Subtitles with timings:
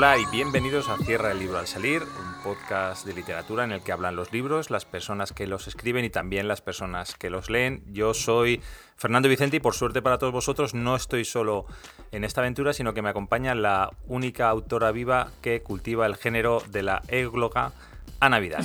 [0.00, 3.80] Hola y bienvenidos a Cierra el libro al salir, un podcast de literatura en el
[3.80, 7.50] que hablan los libros, las personas que los escriben y también las personas que los
[7.50, 7.82] leen.
[7.92, 8.62] Yo soy
[8.94, 11.66] Fernando Vicente y por suerte para todos vosotros no estoy solo
[12.12, 16.62] en esta aventura, sino que me acompaña la única autora viva que cultiva el género
[16.70, 17.72] de la égloga,
[18.20, 18.64] Ana Vidal.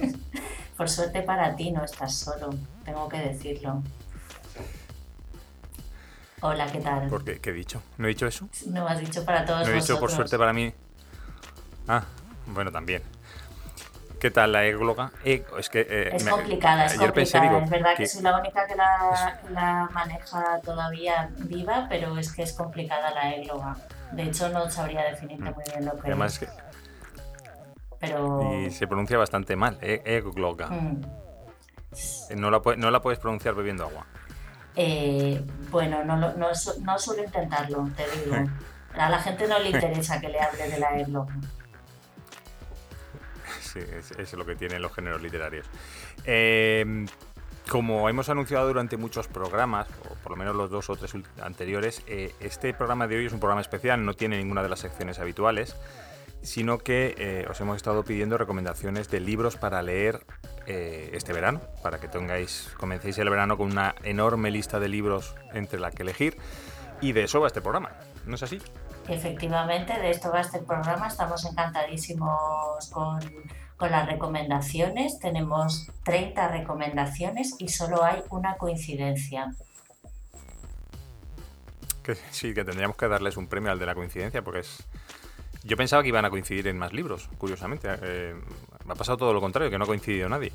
[0.78, 2.48] por suerte para ti no estás solo,
[2.82, 3.82] tengo que decirlo.
[6.46, 7.08] Hola, ¿qué tal?
[7.08, 7.40] ¿Por qué?
[7.40, 7.82] ¿Qué he dicho?
[7.98, 8.48] ¿No he dicho eso?
[8.68, 10.72] No, has dicho para todos No he dicho por suerte para mí.
[11.88, 12.04] Ah,
[12.46, 13.02] bueno, también.
[14.20, 15.10] ¿Qué tal la égloga?
[15.24, 17.58] es que, eh, es complicada, es complicada.
[17.58, 22.52] es verdad que, soy la única que la, maneja todavía viva, pero es que es
[22.52, 23.76] complicada la égloga.
[24.12, 26.38] De hecho, no sabría definirte muy bien lo que Además es.
[26.38, 26.48] Que...
[27.98, 28.54] Pero...
[28.54, 30.68] Y se pronuncia bastante mal, eh, égloga.
[30.68, 31.00] Mm.
[32.36, 34.06] No, la, no la puedes pronunciar bebiendo agua.
[34.76, 38.36] Eh, bueno, no, no, no, suelo intentarlo, te digo.
[38.94, 41.26] A la gente no le interesa que le hable de la ERLO.
[43.60, 43.80] Sí,
[44.18, 45.66] es, lo que tienen los géneros literarios.
[46.24, 47.06] Em,
[47.68, 52.02] como hemos anunciado durante muchos programas, o por lo menos los dos o tres anteriores,
[52.06, 55.18] eh, este programa de hoy es un programa especial, no tiene ninguna de las secciones
[55.18, 55.76] habituales
[56.46, 60.24] sino que eh, os hemos estado pidiendo recomendaciones de libros para leer
[60.66, 65.34] eh, este verano, para que tengáis, comencéis el verano con una enorme lista de libros
[65.52, 66.38] entre la que elegir.
[67.00, 67.92] Y de eso va este programa,
[68.24, 68.60] ¿no es así?
[69.08, 71.06] Efectivamente, de esto va este programa.
[71.06, 73.20] Estamos encantadísimos con,
[73.76, 75.20] con las recomendaciones.
[75.20, 79.54] Tenemos 30 recomendaciones y solo hay una coincidencia.
[82.02, 84.84] Que, sí, que tendríamos que darles un premio al de la coincidencia porque es,
[85.62, 87.88] yo pensaba que iban a coincidir en más libros, curiosamente.
[88.02, 88.34] Eh,
[88.86, 90.52] me ha pasado todo lo contrario, que no ha coincidido nadie.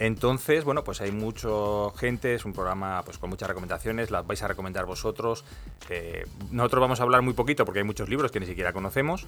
[0.00, 1.48] Entonces, bueno, pues hay mucha
[1.94, 5.44] gente, es un programa pues con muchas recomendaciones, las vais a recomendar vosotros.
[5.90, 9.26] Eh, nosotros vamos a hablar muy poquito porque hay muchos libros que ni siquiera conocemos.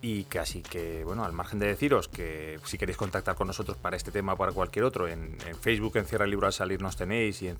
[0.00, 3.96] Y casi que, bueno, al margen de deciros que si queréis contactar con nosotros para
[3.96, 6.96] este tema o para cualquier otro, en, Facebook en Cierra el Libro al Salir nos
[6.96, 7.58] tenéis y en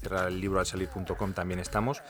[0.65, 2.00] salir.com también estamos.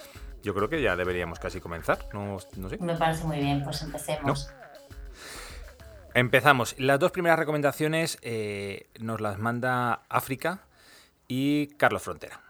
[0.42, 2.78] Yo creo que ya deberíamos casi comenzar, no, sé.
[2.78, 4.52] Me parece muy bien, pues empecemos.
[6.18, 6.74] Empezamos.
[6.80, 10.64] Las dos primeras recomendaciones eh, nos las manda África
[11.28, 12.40] y Carlos Frontera.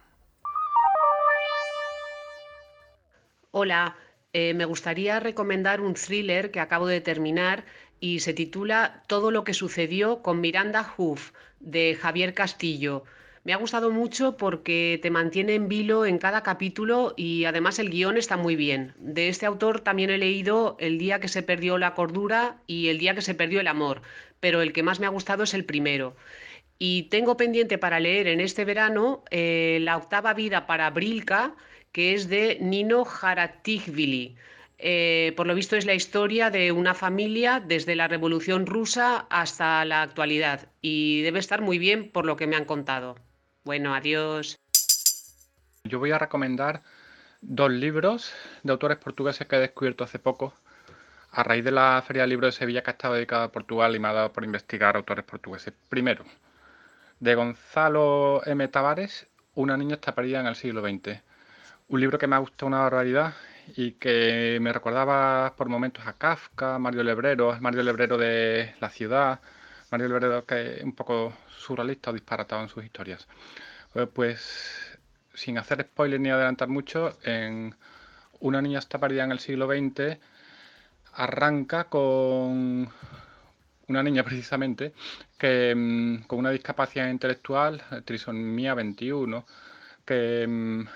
[3.51, 3.95] Hola,
[4.33, 7.67] eh, me gustaría recomendar un thriller que acabo de terminar
[8.01, 13.05] y se titula Todo lo que sucedió con Miranda Huff de Javier Castillo.
[13.49, 17.89] Me ha gustado mucho porque te mantiene en vilo en cada capítulo y además el
[17.89, 18.93] guion está muy bien.
[18.99, 22.99] De este autor también he leído El día que se perdió la cordura y El
[22.99, 24.03] día que se perdió el amor,
[24.39, 26.15] pero el que más me ha gustado es el primero.
[26.79, 31.57] Y tengo pendiente para leer en este verano eh, La octava vida para Brilka,
[31.91, 34.37] que es de Nino Jaratigvili.
[34.77, 39.87] Eh, por lo visto es la historia de una familia desde la Revolución Rusa hasta
[39.87, 43.17] la actualidad y debe estar muy bien por lo que me han contado.
[43.69, 44.59] Bueno, adiós.
[45.85, 46.81] Yo voy a recomendar
[47.43, 50.55] dos libros de autores portugueses que he descubierto hace poco
[51.33, 53.95] a raíz de la Feria del Libro de Sevilla que ha estado dedicada a Portugal
[53.95, 55.75] y me ha dado por investigar autores portugueses.
[55.91, 56.25] Primero,
[57.21, 58.67] de Gonzalo M.
[58.69, 61.21] Tavares, Una niña está perdida en el siglo XX.
[61.89, 63.35] Un libro que me ha gustado una barbaridad
[63.77, 69.41] y que me recordaba por momentos a Kafka, Mario Lebrero, Mario Lebrero de La Ciudad,
[69.91, 73.27] Mario Lebrero que es un poco surrealista o disparatado en sus historias.
[73.95, 74.99] Eh, pues
[75.35, 77.75] sin hacer spoiler ni adelantar mucho, en
[78.41, 80.19] Una niña está perdida en el siglo XX
[81.15, 82.89] arranca con
[83.89, 84.93] una niña precisamente
[85.39, 89.45] que mm, con una discapacidad intelectual, trisomía 21,
[90.05, 90.87] que mm,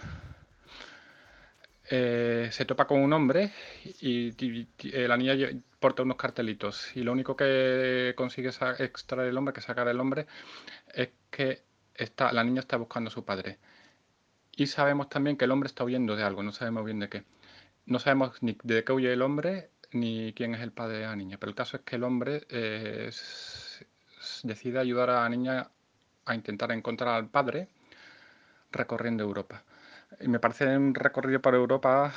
[1.91, 3.53] eh, se topa con un hombre
[4.01, 5.35] y, eh, la niña
[5.81, 10.27] porta unos cartelitos y lo único que consigue extraer el hombre, que sacar el hombre,
[10.95, 11.63] es que
[12.33, 13.59] la niña está buscando a su padre.
[14.57, 17.25] Y sabemos también que el hombre está huyendo de algo, no sabemos bien de qué.
[17.87, 21.17] No sabemos ni de qué huye el hombre ni quién es el padre de la
[21.17, 23.11] niña, pero el caso es que el hombre eh,
[24.43, 25.69] decide ayudar a la niña
[26.25, 27.69] a intentar encontrar al padre
[28.71, 29.65] recorriendo Europa.
[30.21, 32.13] Y me parece un recorrido por Europa,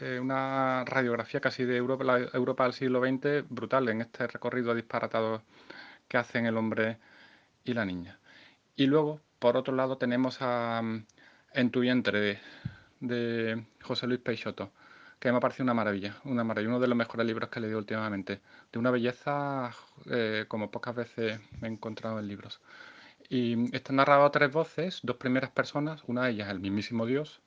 [0.00, 5.42] eh, una radiografía casi de Europa, Europa del siglo XX brutal en este recorrido disparatado
[6.08, 6.98] que hacen el hombre
[7.64, 8.18] y la niña.
[8.76, 11.06] Y luego, por otro lado, tenemos a mm,
[11.54, 12.40] En tu vientre
[13.00, 14.72] de, José Luis Peixoto,
[15.20, 17.78] que me parece una maravilla, una maravilla, uno de los mejores libros que he leído
[17.78, 18.40] últimamente,
[18.72, 19.70] de una belleza
[20.10, 22.60] eh, como pocas veces he encontrado en libros.
[23.28, 27.40] Y está narrado a tres voces, dos primeras personas, una de ellas el mismísimo Dios,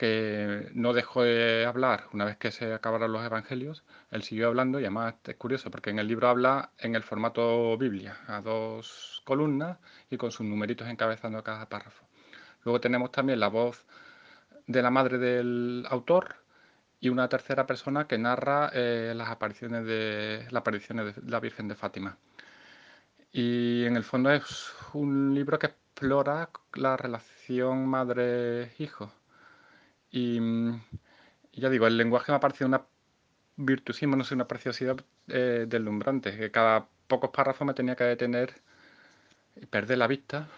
[0.00, 4.80] que no dejó de hablar una vez que se acabaron los evangelios, él siguió hablando
[4.80, 9.20] y además es curioso porque en el libro habla en el formato Biblia, a dos
[9.26, 12.06] columnas y con sus numeritos encabezando cada párrafo.
[12.64, 13.84] Luego tenemos también la voz
[14.66, 16.36] de la madre del autor
[17.00, 21.68] y una tercera persona que narra eh, las apariciones de las apariciones de la Virgen
[21.68, 22.16] de Fátima.
[23.32, 29.12] Y en el fondo es un libro que explora la relación madre-hijo
[30.12, 30.74] Mm,
[31.52, 32.86] y, ya digo, el lenguaje me ha parecido una
[33.56, 38.54] virtuosismo, no sé, una preciosidad eh, deslumbrante, que cada pocos párrafos me tenía que detener
[39.56, 40.48] y perder la vista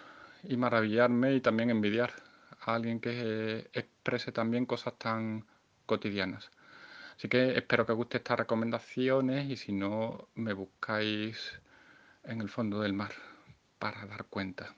[0.44, 2.12] y maravillarme y también envidiar
[2.60, 5.46] a alguien que exprese también cosas tan
[5.86, 6.50] cotidianas.
[7.16, 11.60] Así que espero que os guste estas recomendaciones y si no, me buscáis
[12.24, 13.12] en el fondo del mar
[13.78, 14.74] para dar cuenta.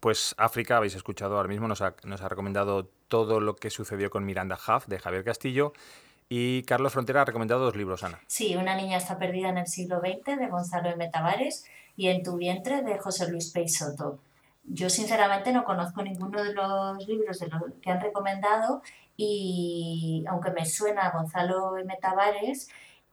[0.00, 1.94] Pues África, habéis escuchado ahora mismo, nos ha,
[2.28, 5.72] recomendado todo lo que sucedió con Miranda Huff de Javier Castillo.
[6.28, 8.18] Y Carlos Frontera ha recomendado dos libros, Ana.
[8.26, 11.08] Sí, Una niña está perdida en el siglo XX de Gonzalo M.
[11.08, 14.18] Tavares y En tu vientre de José Luis Peixoto.
[14.64, 18.82] Yo sinceramente no conozco ninguno de los libros de los que han recomendado
[19.16, 21.96] y aunque me suena a Gonzalo M.
[22.00, 22.70] Tavares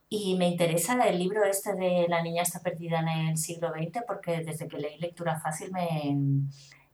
[0.10, 4.04] y me interesa el libro este de La niña está perdida en el siglo XX
[4.08, 6.18] porque desde que leí lectura fácil me,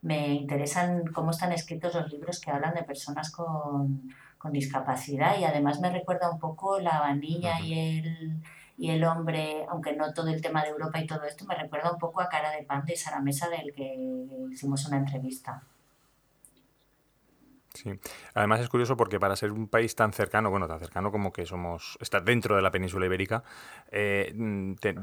[0.02, 4.12] me interesan cómo están escritos los libros que hablan de personas con,
[4.52, 8.44] discapacidad y además me recuerda un poco la niña y el,
[8.78, 11.92] y el hombre, aunque no todo el tema de Europa y todo esto, me recuerda
[11.92, 13.98] un poco a Cara de Pan de Sara Mesa del que
[14.52, 15.64] hicimos una entrevista.
[17.76, 17.92] Sí,
[18.34, 21.46] además es curioso porque para ser un país tan cercano, bueno, tan cercano como que
[21.46, 23.44] somos, está dentro de la península ibérica,
[23.92, 24.34] eh,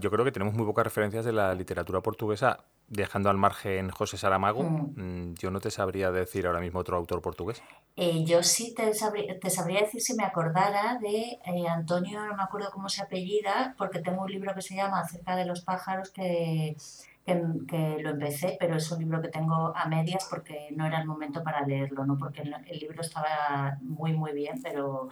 [0.01, 4.17] yo creo que tenemos muy pocas referencias de la literatura portuguesa, dejando al margen José
[4.17, 4.63] Saramago.
[4.63, 4.93] Mm.
[4.97, 7.63] Mm, yo no te sabría decir ahora mismo otro autor portugués.
[7.97, 12.35] Eh, yo sí te sabría, te sabría decir si me acordara de eh, Antonio, no
[12.35, 15.63] me acuerdo cómo se apellida, porque tengo un libro que se llama Acerca de los
[15.63, 16.77] pájaros que
[17.25, 21.07] que, lo empecé, pero es un libro que tengo a medias porque no era el
[21.07, 25.09] momento para leerlo, no porque el, libro estaba muy, muy bien, pero,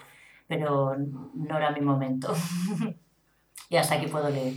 [0.47, 2.35] pero no era mi momento.
[3.69, 4.55] y hasta aquí puedo leer.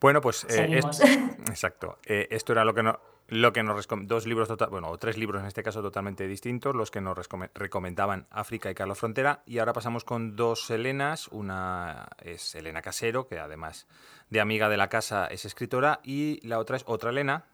[0.00, 0.78] Bueno, pues eh,
[1.48, 1.98] exacto.
[2.06, 5.42] Eh, esto era lo que no, lo que nos dos libros total, bueno, tres libros
[5.42, 7.16] en este caso totalmente distintos, los que nos
[7.54, 13.26] recomendaban África y Carlos Frontera, y ahora pasamos con dos Helenas, una es Elena Casero,
[13.26, 13.86] que además
[14.30, 17.46] de amiga de la casa es escritora, y la otra es otra Elena,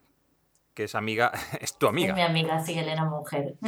[0.75, 2.11] que es amiga, es tu amiga.
[2.11, 3.55] Es mi amiga, sí, Elena Mujer.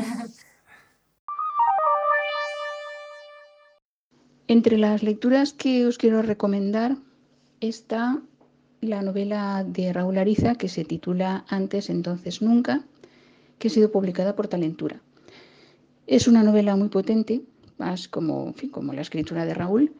[4.46, 6.96] Entre las lecturas que os quiero recomendar
[7.60, 8.20] está
[8.86, 12.84] la novela de Raúl Ariza que se titula Antes, entonces, nunca,
[13.58, 15.00] que ha sido publicada por Talentura.
[16.06, 17.42] Es una novela muy potente,
[17.78, 19.92] más como, como la escritura de Raúl,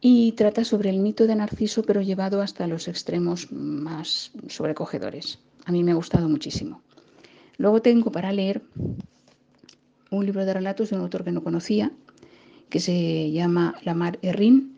[0.00, 5.38] y trata sobre el mito de Narciso, pero llevado hasta los extremos más sobrecogedores.
[5.64, 6.82] A mí me ha gustado muchísimo.
[7.56, 8.62] Luego tengo para leer
[10.10, 11.92] un libro de relatos de un autor que no conocía,
[12.68, 14.71] que se llama Lamar Errin,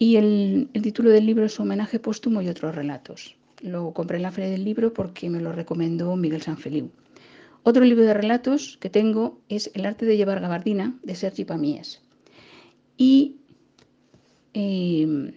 [0.00, 3.36] y el, título del libro es Homenaje póstumo y otros relatos.
[3.60, 6.90] Lo compré en la feria del libro porque me lo recomendó Miguel Sanfeliu.
[7.64, 12.00] Otro libro de relatos que tengo es El arte de llevar gabardina de Sergi Pamies.
[12.96, 13.36] Y
[14.54, 15.32] em,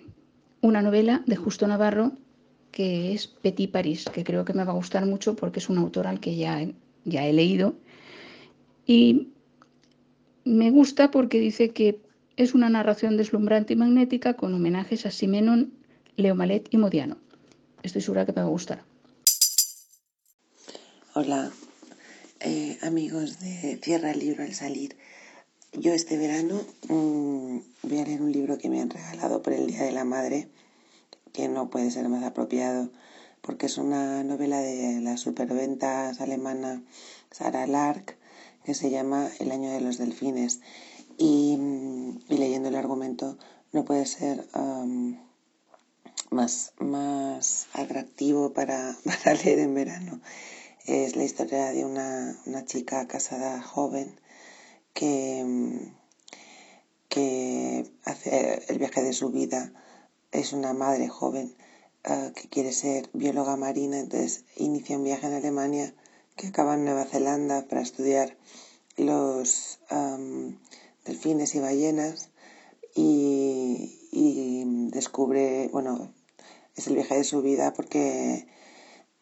[0.62, 2.14] una novela de Justo Navarro
[2.72, 5.78] que es Petit Paris, que creo que me va a gustar mucho porque es un
[5.78, 6.66] autor al que ya,
[7.04, 7.76] ya he leído.
[8.88, 9.28] Y
[10.46, 12.00] me gusta porque dice que
[12.36, 15.74] es una narración deslumbrante y magnética con homenajes a Simenon,
[16.16, 17.18] Leo Malet y Modiano.
[17.84, 18.84] Estoy segura que me va a gustar.
[21.14, 21.52] Hola,
[22.40, 24.96] eh, amigos de Cierra el libro al salir.
[25.74, 29.68] Yo este verano mm, voy a leer un libro que me han regalado por el
[29.68, 30.48] Día de la Madre,
[31.34, 32.90] que no puede ser más apropiado,
[33.42, 36.82] porque es una novela de la superventas alemana
[37.32, 38.18] Sarah Lark,
[38.64, 40.62] que se llama El año de los delfines
[41.18, 41.58] y,
[42.28, 43.38] leyendo el argumento
[43.72, 44.48] no puede ser
[46.30, 50.20] más, más atractivo para, para, leer en verano.
[50.86, 54.20] Es la historia de una, una chica casada joven
[54.94, 55.92] que,
[57.08, 59.72] que hace el viaje de su vida.
[60.32, 61.56] Es una madre joven
[62.04, 65.94] ah, que quiere ser bióloga marina, entonces inicia un viaje en Alemania
[66.36, 68.36] que acaba en Nueva Zelanda para estudiar
[68.98, 69.80] los
[71.06, 72.30] delfines y ballenas
[72.96, 76.14] y, descubre, bueno,
[76.76, 78.48] es el viaje de su vida porque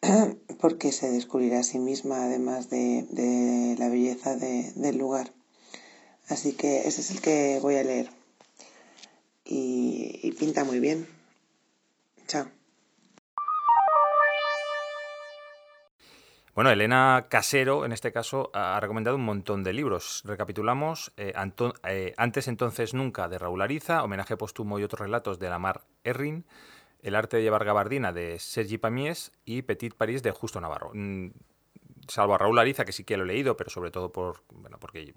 [0.60, 5.32] porque se descubrirá a sí misma además de, la belleza del lugar.
[6.28, 8.10] Así que ese es el que voy a leer.
[9.44, 11.06] y pinta muy bien.
[12.26, 12.61] Chao.
[16.54, 20.20] Bueno, Elena Casero, en este caso, ha recomendado un montón de libros.
[20.26, 21.32] Recapitulamos, eh,
[21.88, 26.44] eh, Antes entonces nunca, de Raúl Ariza, Homenaje póstumo y otros relatos de Lamar Errin,
[27.02, 30.90] El arte de llevar gabardina, de Sergi Pamies y Petit París, de Justo Navarro.
[30.92, 31.28] Mm,
[32.06, 34.76] salvo a Raúl Ariza, que sí que lo he leído, pero sobre todo por, bueno,
[34.78, 35.14] porque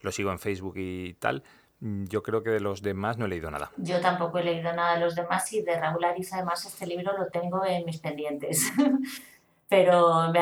[0.00, 1.42] lo sigo en Facebook y tal,
[1.80, 3.72] mm, yo creo que de los demás no he leído nada.
[3.76, 7.12] Yo tampoco he leído nada de los demás y de Raúl Ariza además este libro
[7.18, 8.72] lo tengo en mis pendientes.
[9.68, 10.32] pero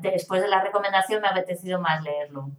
[0.00, 2.50] después de la recomendación me ha apetecido más leerlo.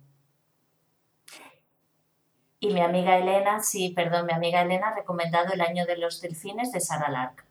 [2.60, 6.20] Y mi amiga Elena, sí, perdón, mi amiga Elena ha recomendado El año de los
[6.20, 7.46] delfines de Sarah Lark.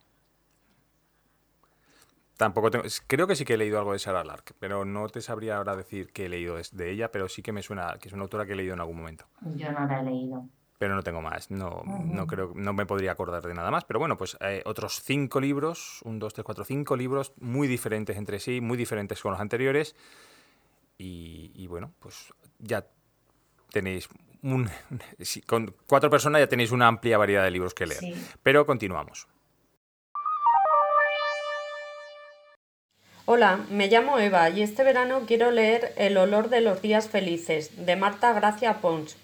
[2.37, 5.23] Tampoco tengo, creo que sí que he leído algo de Sarah Lark, pero no te
[5.23, 8.15] sabría ahora decir que he leído de ella, pero sí que me suena que es
[8.15, 9.25] una autora que he leído en algún momento.
[9.57, 10.45] Yo no la he leído
[10.79, 11.51] pero no tengo más.
[11.51, 13.85] No, no creo, no me podría acordar de nada más.
[13.85, 18.17] Pero bueno, pues eh, otros cinco libros, un, dos, tres, cuatro, cinco libros muy diferentes
[18.17, 19.97] entre sí, muy diferentes con los anteriores.
[21.01, 22.85] Y, bueno, pues ya
[23.71, 24.09] tenéis
[24.43, 24.69] un,
[25.47, 28.15] con cuatro personas ya tenéis una amplia variedad de libros que leer.
[28.43, 29.29] Pero continuamos.
[33.27, 37.85] Hola, me llamo Eva y este verano quiero leer El olor de los días felices
[37.85, 39.17] de Marta Gracia Pons.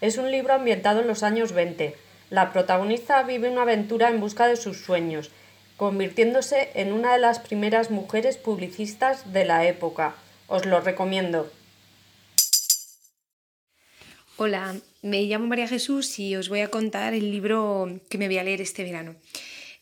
[0.00, 1.96] Es un libro ambientado en los años 20.
[2.30, 5.30] La protagonista vive una aventura en busca de sus sueños,
[5.76, 10.14] convirtiéndose en una de las primeras mujeres publicistas de la época.
[10.46, 11.50] Os lo recomiendo.
[14.36, 18.38] Hola, me llamo María Jesús y os voy a contar el libro que me voy
[18.38, 19.16] a leer este verano.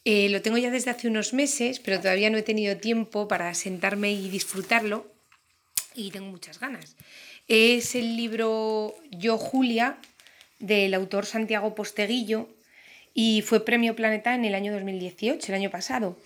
[0.06, 3.52] Eh, lo tengo ya desde hace unos meses, pero todavía no he tenido tiempo para
[3.52, 5.06] sentarme y disfrutarlo
[5.96, 6.96] y tengo muchas ganas.
[7.48, 9.98] Es el libro Yo Julia
[10.58, 12.48] del autor Santiago Posteguillo
[13.14, 16.16] y fue premio Planeta en el año 2018, el año pasado.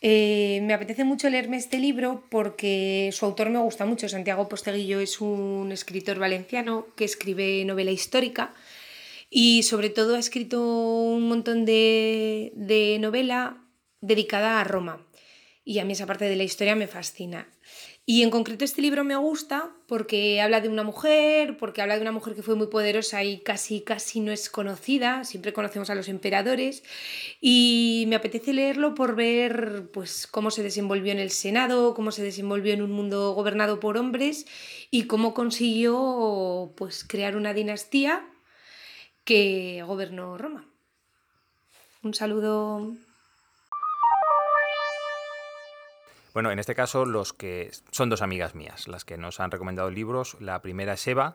[0.00, 4.08] Eh, me apetece mucho leerme este libro porque su autor me gusta mucho.
[4.08, 8.52] Santiago Posteguillo es un escritor valenciano que escribe novela histórica
[9.30, 13.62] y sobre todo ha escrito un montón de, de novela
[14.00, 15.06] dedicada a Roma.
[15.64, 17.46] Y a mí esa parte de la historia me fascina.
[18.10, 22.00] Y en concreto este libro me gusta porque habla de una mujer, porque habla de
[22.00, 25.94] una mujer que fue muy poderosa y casi casi no es conocida, siempre conocemos a
[25.94, 26.82] los emperadores
[27.42, 32.22] y me apetece leerlo por ver pues cómo se desenvolvió en el Senado, cómo se
[32.22, 34.46] desenvolvió en un mundo gobernado por hombres
[34.90, 38.26] y cómo consiguió pues crear una dinastía
[39.24, 40.64] que gobernó Roma.
[42.02, 42.96] Un saludo.
[46.38, 49.90] Bueno, en este caso los que son dos amigas mías, las que nos han recomendado
[49.90, 50.36] libros.
[50.38, 51.34] La primera es Eva,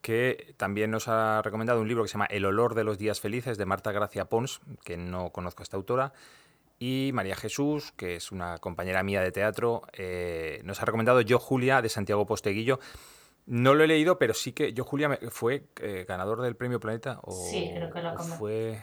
[0.00, 3.18] que también nos ha recomendado un libro que se llama El olor de los días
[3.18, 6.12] felices de Marta Gracia Pons, que no conozco a esta autora.
[6.78, 11.40] Y María Jesús, que es una compañera mía de teatro, eh, nos ha recomendado Yo
[11.40, 12.78] Julia de Santiago Posteguillo.
[13.46, 17.18] No lo he leído, pero sí que Yo Julia fue eh, ganador del Premio Planeta.
[17.24, 18.80] O, sí, creo que lo fue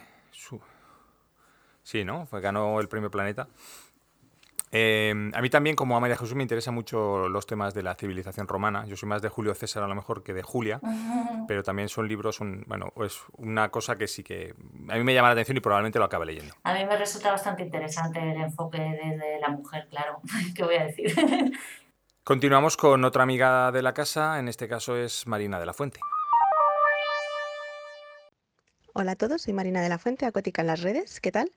[1.89, 2.27] Sí, ¿no?
[2.27, 3.47] Fue, ganó el Premio Planeta.
[4.71, 7.95] Eh, a mí también, como a María Jesús, me interesan mucho los temas de la
[7.95, 8.85] civilización romana.
[8.85, 10.79] Yo soy más de Julio César a lo mejor que de Julia,
[11.47, 14.53] pero también son libros, bueno, es una cosa que sí que
[14.89, 16.53] a mí me llama la atención y probablemente lo acabe leyendo.
[16.63, 20.21] A mí me resulta bastante interesante el enfoque de la mujer, claro.
[20.55, 21.13] ¿Qué voy a decir?
[22.23, 25.99] Continuamos con otra amiga de la casa, en este caso es Marina de la Fuente.
[28.93, 31.21] Hola a todos, soy Marina de la Fuente, Acótica en las redes.
[31.21, 31.51] ¿Qué tal?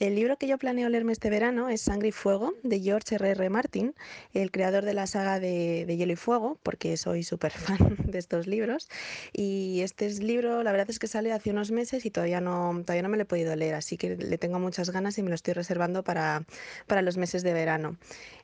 [0.00, 3.32] El libro que yo planeo leerme este verano es Sangre y Fuego de George R.R.
[3.32, 3.50] R.
[3.50, 3.94] Martin,
[4.32, 8.46] el creador de la saga de, Hielo y Fuego, porque soy súper fan de estos
[8.46, 8.88] libros.
[9.34, 13.02] Y este libro, la verdad es que sale hace unos meses y todavía no, todavía
[13.02, 15.34] no me lo he podido leer, así que le tengo muchas ganas y me lo
[15.34, 16.46] estoy reservando para,
[16.86, 17.98] para los meses de verano.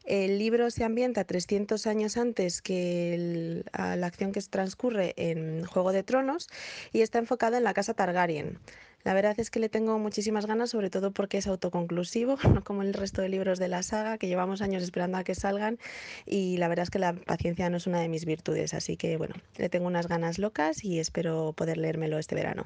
[0.05, 6.03] El libro se ambienta 300 años antes que la acción que transcurre en Juego de
[6.03, 6.51] Tronos
[6.93, 8.59] y está enfocado en la casa Targaryen.
[9.07, 12.83] La verdad es que le tengo muchísimas ganas, sobre todo porque es autoconclusivo, no como
[12.83, 15.79] el resto de libros de la saga, que llevamos años esperando a que salgan
[16.27, 19.17] y la verdad es que la paciencia no es una de mis virtudes, así que
[19.17, 22.65] bueno, le tengo unas ganas locas y espero poder leérmelo este verano.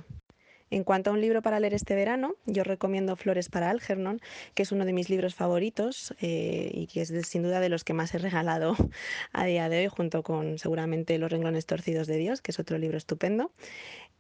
[0.71, 4.21] En cuanto a un libro para leer este verano, yo recomiendo Flores para Algernon,
[4.55, 7.83] que es uno de mis libros favoritos eh, y que es sin duda de los
[7.83, 8.77] que más he regalado
[9.33, 12.79] a día de hoy, junto con seguramente Los renglones torcidos de Dios, que es otro
[12.79, 13.53] libro estupendo.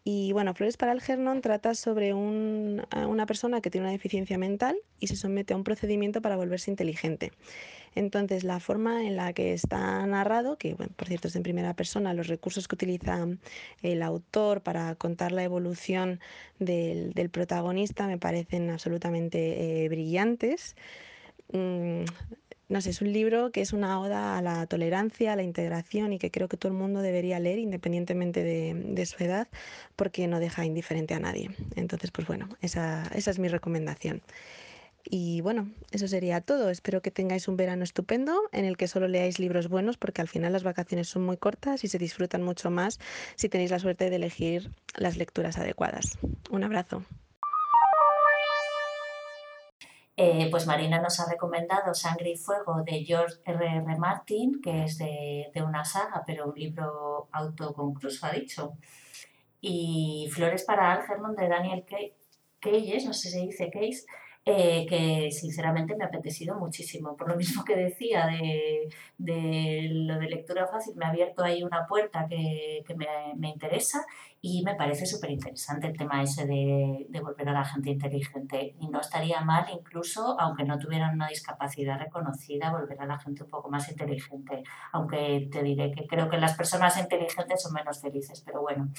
[0.02, 5.08] Y bueno, Flores para Algernon trata sobre una persona que tiene una deficiencia mental y
[5.08, 7.32] se somete a un procedimiento para volverse inteligente.
[7.94, 11.74] Entonces, la forma en la que está narrado, que bueno, por cierto es en primera
[11.74, 13.26] persona, los recursos que utiliza
[13.82, 16.20] el autor para contar la evolución
[16.58, 20.76] del, protagonista me parecen absolutamente eh, brillantes.
[21.52, 22.04] Mm,
[22.68, 26.12] no sé, es un libro que es una oda a la tolerancia, a la integración
[26.12, 29.48] y que creo que todo el mundo debería leer independientemente de, su edad
[29.96, 31.50] porque no deja indiferente a nadie.
[31.74, 34.22] Entonces, pues bueno, esa es mi recomendación.
[35.04, 36.70] Y bueno, eso sería todo.
[36.70, 40.28] Espero que tengáis un verano estupendo en el que solo leáis libros buenos porque al
[40.28, 42.98] final las vacaciones son muy cortas y se disfrutan mucho más
[43.36, 46.18] si tenéis la suerte de elegir las lecturas adecuadas.
[46.50, 47.02] Un abrazo.
[50.22, 53.66] Eh, pues Marina nos ha recomendado Sangre y Fuego de George R.
[53.66, 53.96] R.
[53.96, 58.74] Martin, que es de, una saga, pero un libro autoconcluso, ha dicho.
[59.62, 61.86] Y Flores para Algernon de Daniel
[62.60, 64.04] Keyes, no sé si se dice Case,
[64.46, 67.14] eh, que sinceramente me ha apetecido muchísimo.
[67.14, 71.86] Por lo mismo que decía de, lo de lectura fácil, me ha abierto ahí una
[71.86, 74.04] puerta que, me, interesa
[74.40, 78.74] y me parece súper interesante el tema ese de, volver a la gente inteligente.
[78.80, 83.42] Y no estaría mal, incluso, aunque no tuvieran una discapacidad reconocida, volver a la gente
[83.42, 84.62] un poco más inteligente.
[84.92, 88.90] Aunque te diré que creo que las personas inteligentes son menos felices, pero bueno.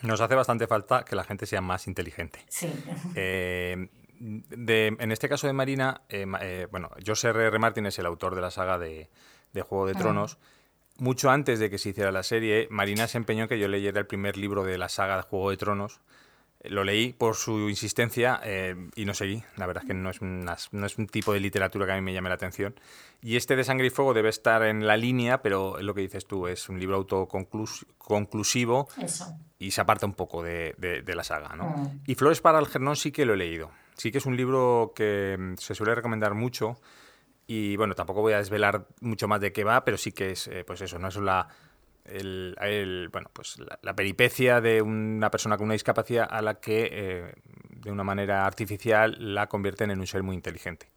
[0.00, 2.40] Nos hace bastante falta que la gente sea más inteligente.
[2.48, 2.72] Sí.
[3.14, 3.88] Eh,
[4.20, 7.46] en este caso de Marina, eh, eh, bueno, José R.
[7.46, 7.58] R.
[7.58, 9.08] Martin es el autor de la saga de,
[9.54, 9.98] Juego de ah.
[9.98, 10.38] Tronos.
[10.98, 14.00] Mucho antes de que se hiciera la serie, Marina se empeñó en que yo leyera
[14.00, 16.00] el primer libro de la saga de Juego de Tronos
[16.64, 19.42] lo leí por su insistencia eh, y no seguí.
[19.56, 22.02] La verdad es que no es, no es un tipo de literatura que a mí
[22.02, 22.74] me llame la atención.
[23.20, 26.00] Y este de Sangre y Fuego debe estar en la línea, pero es lo que
[26.00, 28.88] dices tú, es un libro autoconclusivo
[29.58, 31.54] y se aparta un poco de, la saga.
[31.56, 31.68] ¿no?
[31.68, 32.00] Mm.
[32.06, 33.70] Y Flores para Algernon sí que lo he leído.
[33.96, 36.80] Sí que es un libro que mm, se suele recomendar mucho
[37.46, 40.48] y bueno, tampoco voy a desvelar mucho más de qué va, pero sí que es,
[40.48, 41.48] eh, pues eso, no es la
[42.04, 47.34] el, bueno, pues la, peripecia de una persona con una discapacidad a la que eh,
[47.68, 50.90] de una manera artificial la convierten en un ser muy inteligente.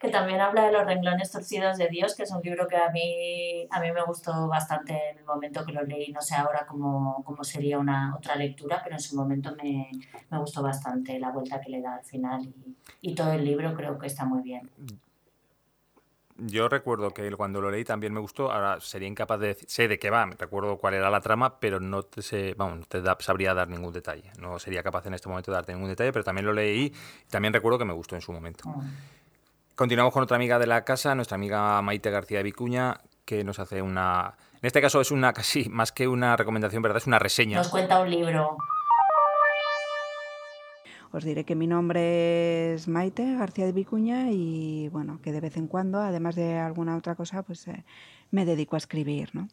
[0.00, 2.88] Que también habla de los renglones torcidos de Dios, que es un libro que a
[2.90, 6.12] mí, a mí me gustó bastante en el momento que lo leí.
[6.12, 9.90] No sé ahora cómo, cómo sería una otra lectura, pero en su momento me,
[10.30, 13.74] me, gustó bastante la vuelta que le da al final y, y todo el libro
[13.74, 14.70] creo que está muy bien.
[16.38, 18.52] Yo recuerdo que cuando lo leí también me gustó.
[18.52, 21.80] Ahora sería incapaz de decir, sé de qué va, recuerdo cuál era la trama, pero
[21.80, 24.30] no te, sé, vamos, no te sabría dar ningún detalle.
[24.38, 26.94] No sería capaz en este momento de darte ningún detalle, pero también lo leí
[27.26, 28.64] y también recuerdo que me gustó en su momento.
[28.66, 28.80] Ah.
[29.74, 33.82] Continuamos con otra amiga de la casa, nuestra amiga Maite García Vicuña, que nos hace
[33.82, 34.34] una.
[34.54, 36.98] En este caso es una casi más que una recomendación, ¿verdad?
[36.98, 37.58] Es una reseña.
[37.58, 38.56] Nos cuenta un libro.
[41.10, 45.56] Os diré que mi nombre es Maite García de Vicuña y bueno, que de vez
[45.56, 47.84] en cuando, además de alguna otra cosa, pues eh,
[48.30, 49.48] me dedico a escribir, ¿no?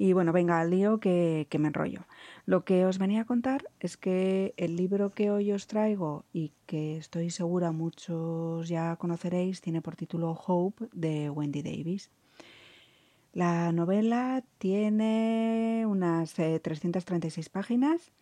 [0.00, 2.06] Y bueno, venga al lío que, me enrollo.
[2.46, 6.52] Lo que os venía a contar es que el libro que hoy os traigo y
[6.66, 12.10] que estoy segura muchos ya conoceréis tiene por título Hope de Wendy Davis.
[13.32, 18.12] La novela tiene unas 336 eh, páginas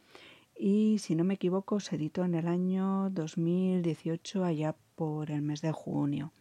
[0.58, 5.60] y si no me equivoco se editó en el año 2018 allá por el mes
[5.60, 6.32] de junio.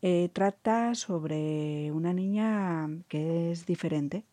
[0.00, 4.24] Eh, trata sobre una niña que es diferente.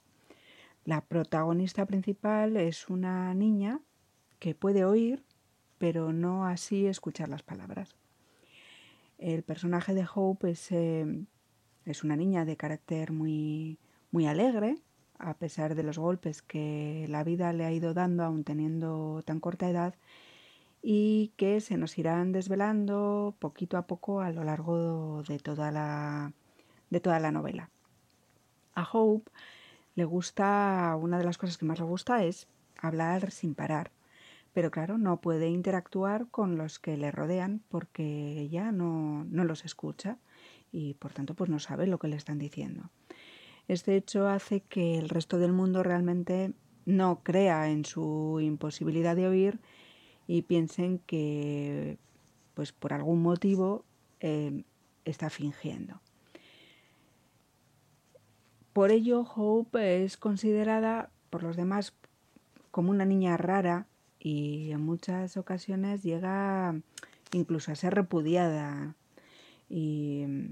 [0.83, 3.79] La protagonista principal es una niña
[4.39, 5.23] que puede oír,
[5.79, 7.95] pero no así escuchar las palabras.
[9.17, 11.25] El personaje de Hope es, eh,
[11.85, 13.79] es una niña de carácter muy,
[14.11, 14.77] muy alegre,
[15.19, 19.39] a pesar de los golpes que la vida le ha ido dando aún teniendo tan
[19.39, 19.95] corta edad
[20.81, 26.31] y que se nos irán desvelando poquito a poco a lo largo de toda la,
[26.89, 27.69] de toda la novela.
[28.75, 29.31] A Hope
[29.95, 32.47] le gusta, una de las cosas que más le gusta es
[32.77, 33.91] hablar sin parar,
[34.53, 39.65] pero claro, no puede interactuar con los que le rodean porque ella no, no los
[39.65, 40.17] escucha
[40.71, 42.89] y por tanto pues no sabe lo que le están diciendo.
[43.67, 46.53] Este hecho hace que el resto del mundo realmente
[46.85, 49.59] no crea en su imposibilidad de oír
[50.27, 51.97] y piensen que,
[52.53, 53.83] pues por algún motivo,
[54.19, 54.63] eh,
[55.03, 55.99] está fingiendo.
[58.73, 61.93] Por ello, Hope es considerada por los demás
[62.71, 63.87] como una niña rara
[64.19, 66.75] y en muchas ocasiones llega
[67.31, 68.95] incluso a ser repudiada.
[69.69, 70.51] Y mm,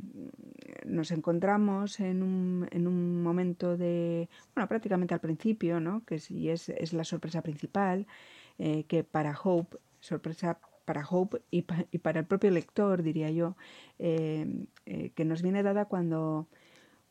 [0.85, 6.03] nos encontramos en un, en un momento de, bueno, prácticamente al principio, ¿no?
[6.05, 8.07] que sí es, es la sorpresa principal,
[8.57, 13.55] eh, que para Hope, sorpresa para Hope y, para el propio lector, diría yo,
[13.99, 16.47] eh, eh, que nos viene dada cuando,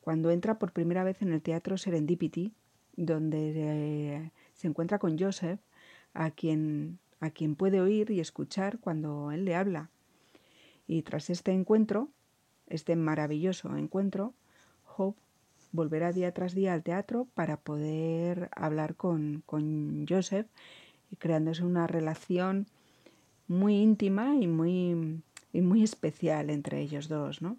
[0.01, 2.53] cuando entra por primera vez en el teatro Serendipity,
[2.97, 5.61] donde se encuentra con Joseph,
[6.13, 9.92] a quien, a quien puede oír y escuchar cuando él le habla.
[10.87, 12.09] Y tras este encuentro,
[12.67, 14.35] este maravilloso encuentro,
[14.97, 15.21] Hope
[15.73, 20.47] volverá día tras día al teatro para poder hablar con, con Joseph,
[21.19, 22.67] creándose una relación
[23.49, 27.43] muy íntima y muy, y muy especial entre ellos dos.
[27.43, 27.57] ¿no?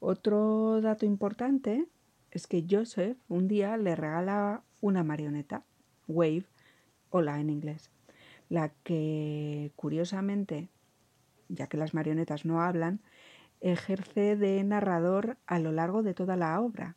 [0.00, 1.86] Otro dato importante
[2.30, 5.64] es que Joseph un día le regala una marioneta,
[6.08, 6.44] Wave,
[7.10, 7.90] hola en inglés,
[8.48, 10.68] la que curiosamente,
[11.54, 13.00] ya que las marionetas no hablan,
[13.60, 16.96] ejerce de narrador a lo largo de toda la obra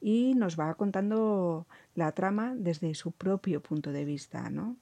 [0.00, 4.76] y nos va contando la trama desde su propio punto de vista, ¿no?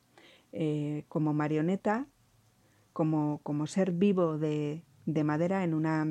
[0.52, 2.06] Eh, como marioneta
[2.94, 6.06] como, como ser vivo de, de, madera en una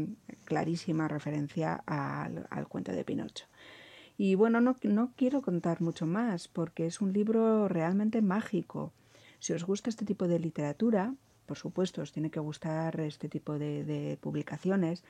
[0.46, 3.46] clarísima referencia al, al cuento de Pinocho.
[4.18, 8.94] Y bueno, no, no, quiero contar mucho más porque es un libro realmente mágico.
[9.40, 13.58] Si os gusta este tipo de literatura, por supuesto, os tiene que gustar este tipo
[13.60, 15.04] de, publicaciones,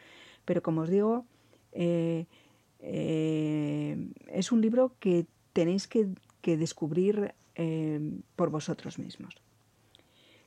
[0.46, 1.26] pero como os digo,
[1.72, 2.26] eh,
[2.80, 6.10] eh, es un libro que tenéis que,
[6.42, 9.36] descubrir eh, por vosotros mismos.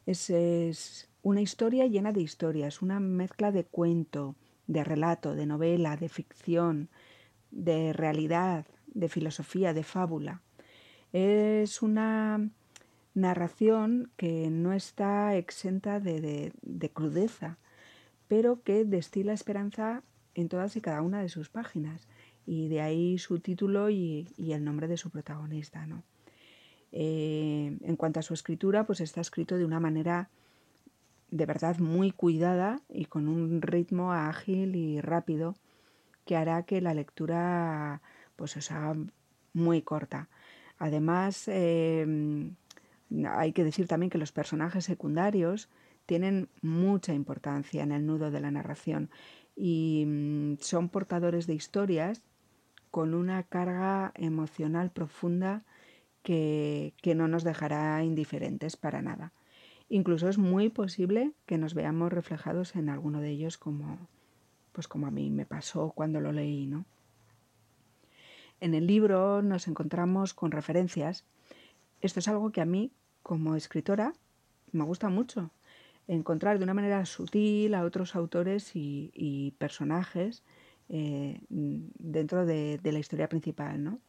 [0.04, 6.08] Es, una historia llena de historias, una mezcla de cuento, de relato, de novela, de
[6.08, 6.88] ficción,
[7.50, 10.42] de realidad, de filosofía, de fábula.
[11.12, 12.50] Es una
[13.16, 16.52] narración que no está exenta de,
[16.92, 17.58] crudeza,
[18.28, 20.02] pero que destila esperanza
[20.34, 22.06] en todas y cada una de sus páginas.
[22.44, 25.88] Y de ahí su título y, el nombre de su protagonista.
[26.92, 30.28] Eh, en cuanto a su escritura, pues está escrito de una manera
[31.30, 35.56] de verdad muy cuidada y con un ritmo ágil y rápido
[36.24, 38.02] que hará que la lectura
[38.36, 38.94] pues os haga
[39.54, 40.28] muy corta.
[40.78, 42.54] Además, em,
[43.28, 45.68] hay que decir también que los personajes secundarios
[46.06, 49.10] tienen mucha importancia en el nudo de la narración
[49.56, 52.22] y mm, son portadores de historias
[52.90, 55.64] con una carga emocional profunda
[56.22, 59.32] que no nos dejará indiferentes para nada.
[59.88, 64.08] Incluso es muy posible que nos veamos reflejados en alguno de ellos como,
[64.72, 66.84] pues como a mí me pasó cuando lo leí, ¿no?
[68.60, 71.24] En el libro nos encontramos con referencias.
[72.00, 74.12] Esto es algo que a mí, como escritora,
[74.72, 75.50] me gusta mucho.
[76.08, 80.44] Encontrar de una manera sutil a otros autores y, personajes
[80.88, 84.00] eh, dentro de, la historia principal, ¿no?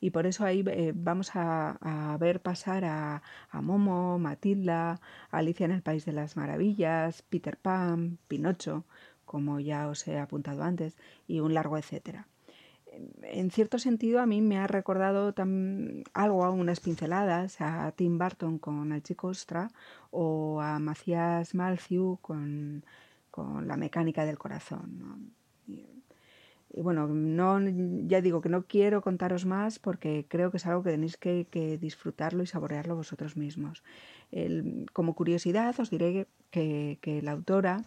[0.00, 5.82] y por eso ahí eh, vamos a, ver pasar a, Momo, Matilda, Alicia en el
[5.82, 8.84] País de las Maravillas, Peter Pan, Pinocho,
[9.24, 12.28] como ya os he apuntado antes, y un largo etcétera.
[13.22, 15.34] En cierto sentido, a mí me ha recordado
[16.12, 19.70] algo a unas pinceladas a Tim Burton con El Chico Ostra
[20.10, 22.84] o a Macías Malthew con,
[23.66, 25.32] La Mecánica del Corazón.
[26.76, 27.60] Bueno, no,
[28.08, 31.78] ya digo que no quiero contaros más porque creo que es algo que tenéis que,
[31.80, 33.82] disfrutarlo y saborearlo vosotros mismos.
[34.92, 37.82] como curiosidad os diré que, la autora,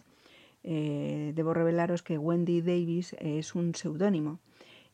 [0.64, 4.40] eh, debo revelaros que Wendy Davis es un seudónimo.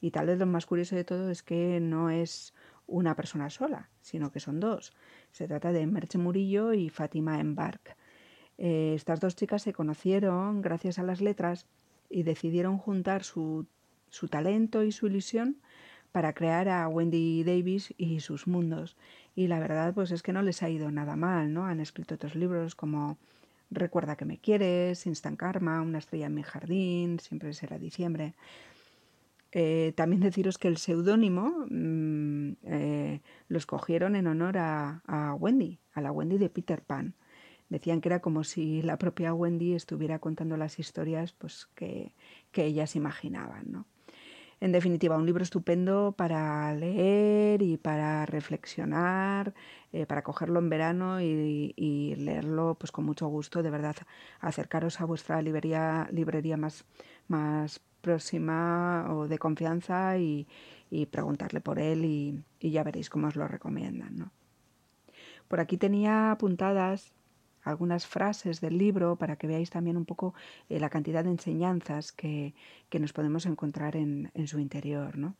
[0.04, 2.52] Y tal vez lo más curioso de todo es que no es
[2.86, 4.92] una persona sola, sino que son dos.
[5.32, 7.96] Se trata de Merche Murillo y Fátima Embark.
[8.58, 11.64] Eh, estas dos chicas se conocieron gracias a las letras
[12.10, 13.66] y decidieron juntar su
[14.10, 15.56] su talento y su ilusión
[16.12, 18.98] para crear a Wendy Davis y sus mundos.
[19.34, 21.64] Y la verdad pues es que no les ha ido nada mal, ¿no?
[21.64, 23.16] Han escrito otros libros como
[23.70, 28.34] Recuerda que me quieres, Instant Karma, Una estrella en mi jardín, Siempre será diciembre.
[29.56, 35.78] Eh, también deciros que el seudónimo mm, eh, lo escogieron en honor a, a, Wendy,
[35.92, 37.14] a la Wendy de Peter Pan.
[37.68, 42.14] Decían que era como si la propia Wendy estuviera contando las historias pues, que,
[42.50, 43.70] que ellas imaginaban.
[43.70, 43.86] ¿no?
[44.60, 49.54] En definitiva, un libro estupendo para leer y para reflexionar,
[49.92, 53.62] eh, para cogerlo en verano y, leerlo pues con mucho gusto.
[53.62, 53.96] De verdad,
[54.40, 56.84] acercaros a vuestra librería, librería más,
[57.28, 60.46] más próxima o de confianza y,
[61.10, 64.30] preguntarle por él y, ya veréis cómo os lo recomiendan.
[65.48, 67.12] Por aquí tenía apuntadas
[67.62, 70.34] algunas frases del libro para que veáis también un poco
[70.68, 72.54] eh, la cantidad de enseñanzas que,
[72.92, 75.34] nos podemos encontrar en, su interior, ¿no?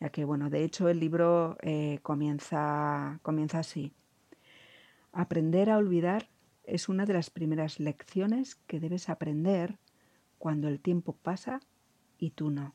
[0.00, 3.92] Ya que, bueno, de hecho el libro eh, comienza, comienza así.
[5.12, 6.28] Aprender a olvidar
[6.64, 9.78] es una de las primeras lecciones que debes aprender
[10.38, 11.60] cuando el tiempo pasa
[12.22, 12.72] y tú no.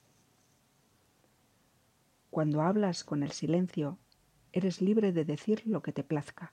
[2.30, 3.98] Cuando hablas con el silencio,
[4.52, 6.52] eres libre de decir lo que te plazca.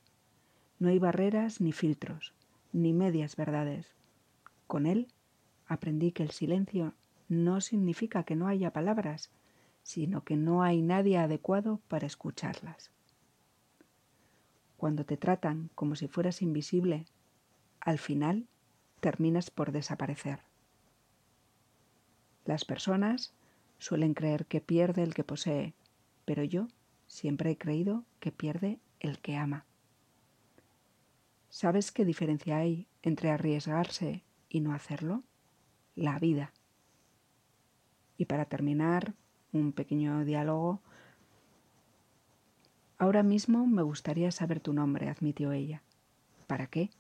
[0.78, 2.35] No hay barreras ni filtros,
[2.72, 3.96] ni medias verdades.
[4.68, 5.09] Con él
[5.66, 6.94] aprendí que el silencio
[7.28, 9.33] no significa que no haya palabras,
[9.83, 12.92] sino que no hay nadie adecuado para escucharlas.
[14.76, 17.07] Cuando te tratan como si fueras invisible,
[17.80, 18.46] al final
[19.00, 20.54] terminas por desaparecer.
[22.44, 23.33] Las personas
[23.78, 25.74] suelen creer que pierde el que posee,
[26.24, 26.68] pero yo
[27.07, 29.64] siempre he creído que pierde el que ama.
[31.48, 35.22] ¿Sabes qué diferencia hay entre arriesgarse y no hacerlo?
[35.94, 36.52] La vida.
[38.16, 39.14] Y para terminar,
[39.52, 40.83] un pequeño diálogo.
[42.98, 45.83] Ahora mismo me gustaría saber tu nombre, admitió ella.
[46.46, 46.90] ¿Para qué?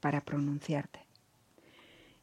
[0.00, 1.00] Para pronunciarte.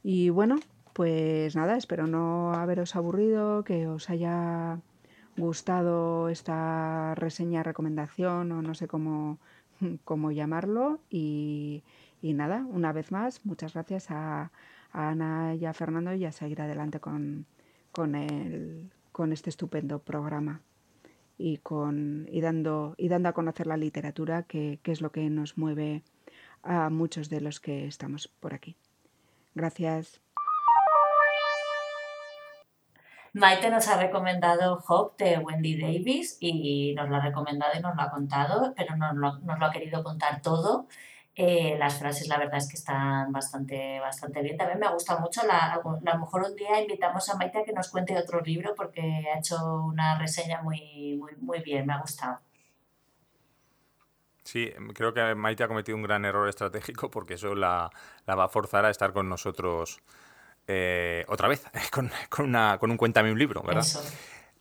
[0.03, 0.57] Y bueno,
[0.93, 4.79] pues nada, espero no haberos aburrido, que os haya
[5.37, 9.39] gustado esta reseña, recomendación o no sé cómo
[10.03, 10.99] cómo llamarlo.
[11.09, 11.83] Y,
[12.21, 14.51] nada, una vez más, muchas gracias a,
[14.93, 17.45] Ana y a Fernando y a seguir adelante con,
[17.93, 20.61] con, con este estupendo programa
[21.37, 25.57] y, con, y, dando, y dando a conocer la literatura, que es lo que nos
[25.57, 26.03] mueve
[26.61, 28.75] a muchos de los que estamos por aquí.
[29.55, 30.21] Gracias.
[33.33, 37.95] Maite nos ha recomendado Hope de Wendy Davis y nos lo ha recomendado y nos
[37.95, 40.87] lo ha contado, pero no nos lo ha querido contar todo.
[41.33, 44.57] Eh, las frases la verdad es que están bastante, bastante bien.
[44.57, 45.41] También me ha gustado mucho.
[45.47, 48.75] La, a lo mejor un día invitamos a Maite a que nos cuente otro libro
[48.75, 49.01] porque
[49.33, 51.85] ha hecho una reseña muy, muy, muy bien.
[51.85, 52.39] Me ha gustado.
[54.43, 57.89] Sí, creo que Maite ha cometido un gran error estratégico porque eso la,
[58.25, 60.01] la va a forzar a estar con nosotros
[60.67, 63.85] eh, otra vez, con, una, con un cuéntame un libro, ¿verdad?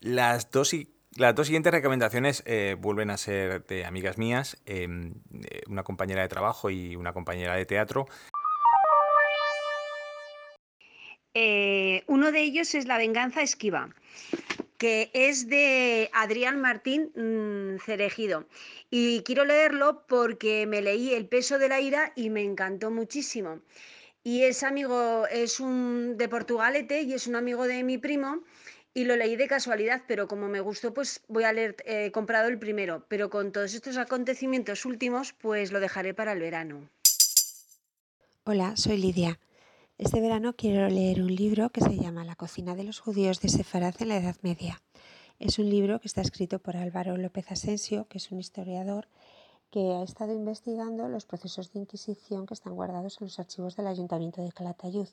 [0.01, 0.75] Las dos
[1.17, 5.15] las dos siguientes recomendaciones eh, vuelven a ser de amigas mías, em,
[5.69, 8.07] una compañera de trabajo y una compañera de teatro.
[11.35, 13.91] Eh, uno de ellos es La venganza esquiva,
[14.79, 18.47] que es de Adrián Martín mm, Cerejido.
[18.89, 23.61] Y quiero leerlo porque me leí El peso de la ira y me encantó muchísimo.
[24.23, 28.43] Y es amigo, es un de Portugalete y es un amigo de mi primo
[28.93, 32.13] y lo leí de casualidad, pero como me gustó, pues voy a leer, he eh,
[32.13, 36.89] comprado el primero, pero con todos estos acontecimientos últimos, pues lo dejaré para el verano.
[38.45, 39.39] Hola, soy Lidia.
[39.97, 43.49] Este verano quiero leer un libro que se llama La cocina de los judíos de
[43.49, 44.83] Sefaraz en la Edad Media.
[45.39, 49.09] Es un libro que está escrito por Álvaro López Asensio, que es un historiador
[49.71, 53.87] que ha estado investigando los procesos de Inquisición que están guardados en los archivos del
[53.87, 55.09] Ayuntamiento de Calatayud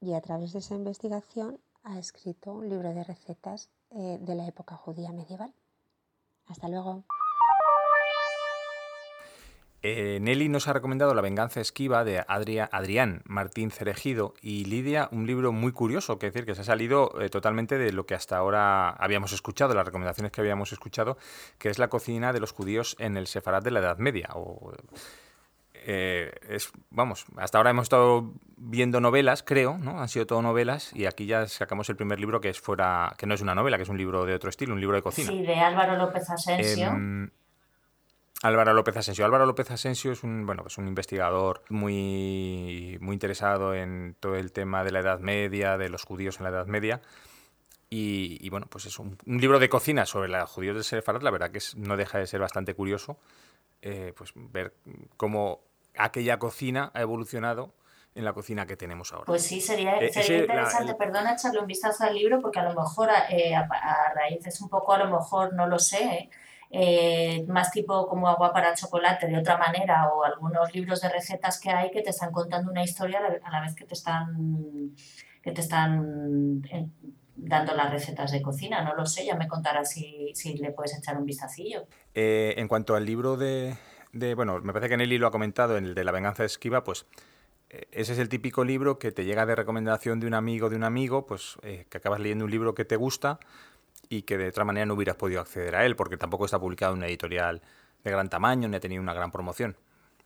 [0.00, 4.46] y a través de esa investigación ha escrito un libro de recetas eh, de la
[4.46, 5.52] época judía medieval.
[6.46, 7.04] Hasta luego.
[9.82, 15.26] Eh, Nelly nos ha recomendado La venganza esquiva de Adrián Martín Cerejido y Lidia, un
[15.26, 18.36] libro muy curioso, que decir que se ha salido eh, totalmente de lo que hasta
[18.36, 21.16] ahora habíamos escuchado, las recomendaciones que habíamos escuchado,
[21.58, 24.30] que es la cocina de los judíos en el Sefarad de la Edad Media.
[25.74, 30.00] Eh, es, vamos, hasta ahora hemos estado viendo novelas, creo, ¿no?
[30.00, 33.26] Han sido todo novelas y aquí ya sacamos el primer libro que es fuera, que
[33.26, 35.30] no es una novela, que es un libro de otro estilo, un libro de cocina.
[35.30, 37.30] Sí, de Álvaro López Asensio.
[38.42, 39.24] Álvaro López Asensio.
[39.24, 44.52] Álvaro López Asensio es un, bueno, pues un investigador muy, muy interesado en todo el
[44.52, 47.00] tema de la Edad Media, de los judíos en la Edad Media.
[47.90, 51.22] Y, bueno, pues es un, libro de cocina sobre los judíos de Sefarad.
[51.22, 53.18] La verdad que no deja de ser bastante curioso
[53.80, 54.74] eh, pues ver
[55.16, 55.60] cómo
[55.96, 57.72] aquella cocina ha evolucionado
[58.14, 59.26] en la cocina que tenemos ahora.
[59.26, 63.08] Pues sí, sería, eh, interesante, perdona, echarle un vistazo al libro porque a lo mejor
[63.30, 66.30] eh, a, a, raíz es un poco, a lo mejor no lo sé, eh,
[67.46, 71.70] más tipo como agua para chocolate de otra manera o algunos libros de recetas que
[71.70, 74.94] hay que te están contando una historia a la vez que te están
[75.42, 76.86] que te están eh,
[77.36, 80.96] dando las recetas de cocina, no lo sé, ya me contarás si, si le puedes
[80.96, 81.86] echar un vistacillo.
[82.14, 83.76] Eh, en cuanto al libro de,
[84.12, 86.84] de, bueno, me parece que Nelly lo ha comentado, en el de la venganza esquiva,
[86.84, 87.06] pues
[87.70, 90.84] ese es el típico libro que te llega de recomendación de un amigo de un
[90.84, 93.38] amigo, pues que acabas leyendo un libro que te gusta,
[94.08, 96.92] y que de otra manera no hubieras podido acceder a él, porque tampoco está publicado
[96.92, 97.62] en una editorial
[98.04, 99.76] de gran tamaño ni ha tenido una gran promoción.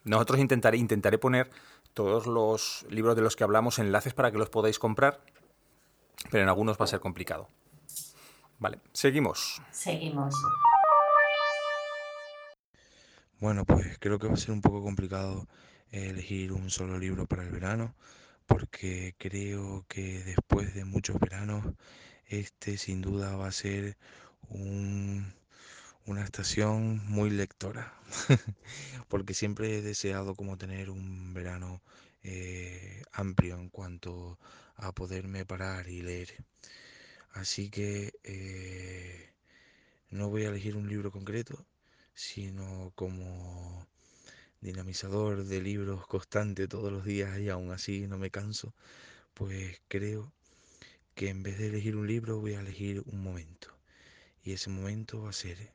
[0.05, 1.51] Nosotros intentaré, intentaré poner
[1.95, 5.21] todos los libros de los que hablamos enlaces para que los podáis comprar,
[6.31, 7.49] pero en algunos va a ser complicado.
[8.59, 9.61] Vale, seguimos.
[9.71, 10.35] Seguimos.
[13.41, 15.49] Bueno, pues creo que va a ser un poco complicado
[15.91, 17.95] elegir un solo libro para el verano,
[18.47, 21.65] porque creo que después de muchos veranos,
[22.33, 23.97] este sin duda va a ser
[24.49, 25.33] un,
[26.07, 27.95] una estación muy lectora,
[29.09, 31.83] porque siempre he deseado como tener un verano
[32.23, 34.39] eh, amplio en cuanto
[34.77, 36.45] a poderme parar y leer.
[37.33, 39.31] Así que eh,
[40.11, 41.67] no voy a elegir un libro concreto,
[42.15, 43.87] sino como
[44.61, 48.75] dinamizador de libros constante todos los días y aún así no me canso,
[49.35, 50.33] pues creo
[51.15, 53.69] que en vez de elegir un libro voy a elegir un momento.
[54.43, 55.73] Y ese momento va a ser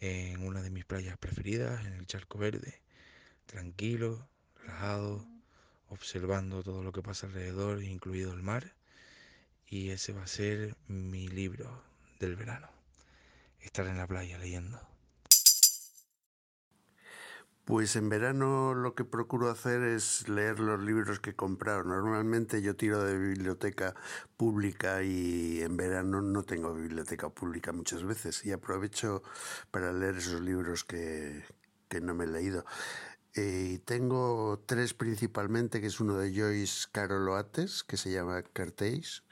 [0.00, 2.80] en una de mis playas preferidas, en el Charco Verde,
[3.46, 5.24] tranquilo, relajado,
[5.88, 8.74] observando todo lo que pasa alrededor, incluido el mar.
[9.66, 11.82] Y ese va a ser mi libro
[12.18, 12.68] del verano.
[13.60, 14.91] Estar en la playa leyendo.
[17.64, 21.84] Pues en verano lo que procuro hacer es leer los libros que he comprado.
[21.84, 23.94] Normalmente yo tiro de biblioteca
[24.36, 29.22] pública y en verano no tengo biblioteca pública muchas veces y aprovecho
[29.70, 31.44] para leer esos libros que,
[32.02, 32.64] no me he leído.
[33.34, 39.22] Eh, tengo tres principalmente, que es uno de Joyce Carol Oates, que se llama Cartéis,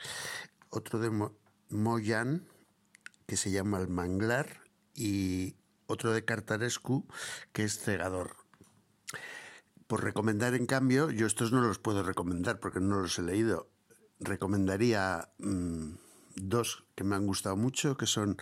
[0.68, 1.10] otro de
[1.68, 2.46] Moyan,
[3.26, 4.60] que se llama El Manglar,
[4.94, 5.56] y
[5.90, 7.06] otro de Cartarescu,
[7.52, 8.36] que es cegador.
[9.86, 13.68] Por recomendar, en cambio, yo estos no los puedo recomendar porque no los he leído.
[14.20, 15.94] Recomendaría mm,
[16.36, 18.36] dos que me han gustado mucho, que son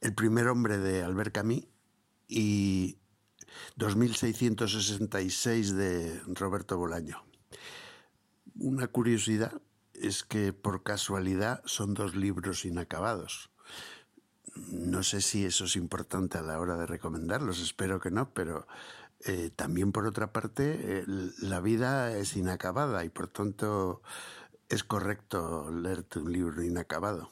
[0.00, 1.68] El primer hombre de Albert Camus
[2.26, 2.98] y
[3.76, 7.24] 2666 de Roberto Bolaño.
[8.56, 9.60] Una curiosidad
[9.94, 13.50] es que por casualidad son dos libros inacabados.
[14.70, 18.66] No sé si eso es importante a la hora de recomendarlos, espero que no, pero
[19.26, 24.02] eh, también por otra parte la vida es inacabada y por tanto
[24.68, 27.30] es correcto leerte un libro inacabado.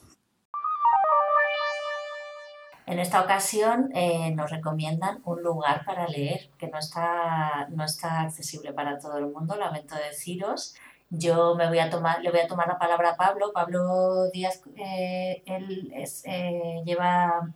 [2.86, 8.20] En esta ocasión eh, nos recomiendan un lugar para leer que no está, no está
[8.20, 10.76] accesible para todo el mundo, Lamento de Ciros,
[11.10, 13.52] yo me voy a tomar, le voy a tomar la palabra a Pablo.
[13.52, 17.50] Pablo Díaz, eh, él eh, lleva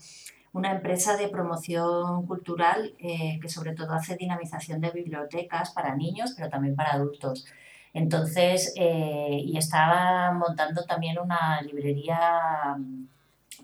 [0.52, 6.34] una empresa de promoción cultural eh, que sobre todo hace dinamización de bibliotecas para niños,
[6.36, 7.46] pero también para adultos.
[7.92, 12.76] Entonces, y estaba montando también una librería,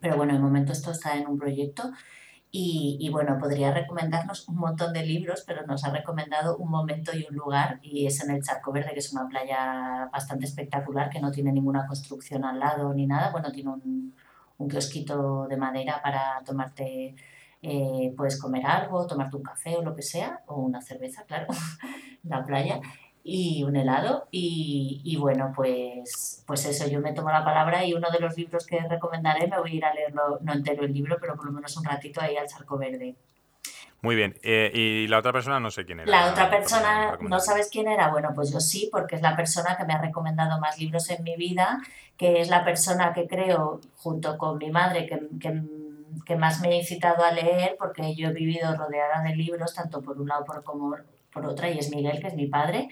[0.01, 1.93] pero bueno, de momento esto está en un proyecto
[2.59, 7.27] y, bueno, podría recomendarnos un montón de libros, pero nos ha recomendado un momento y
[7.29, 11.21] un lugar, y es en el Charco Verde, que es una playa bastante espectacular, que
[11.21, 13.31] no tiene ninguna construcción al lado ni nada.
[13.31, 14.15] Bueno, tiene un,
[14.59, 17.15] un kiosquito de madera para tomarte,
[17.63, 21.47] eh, puedes comer algo, tomarte un café o lo que sea, o una cerveza, claro,
[22.23, 22.81] la playa
[23.29, 24.29] y un helado.
[24.31, 28.65] Y, bueno, pues, pues eso, yo me tomo la palabra y uno de los libros
[28.65, 31.53] que recomendaré me voy a ir a leerlo, no entero el libro, pero por lo
[31.53, 33.17] menos un ratito ahí al charco verde.
[34.03, 36.11] Muy bien, eh, y la otra persona no sé quién era.
[36.11, 38.11] La otra persona, ¿no sabes quién era?
[38.11, 41.25] Bueno, pues yo sí, porque es la persona que me ha recomendado más libros en
[41.25, 41.81] mi vida,
[42.17, 45.63] que es la persona que creo, junto con mi madre, que, que,
[46.25, 50.01] que más me ha incitado a leer, porque yo he vivido rodeada de libros, tanto
[50.01, 50.95] por un lado como
[51.33, 52.89] por otra, y es Miguel, que es mi padre.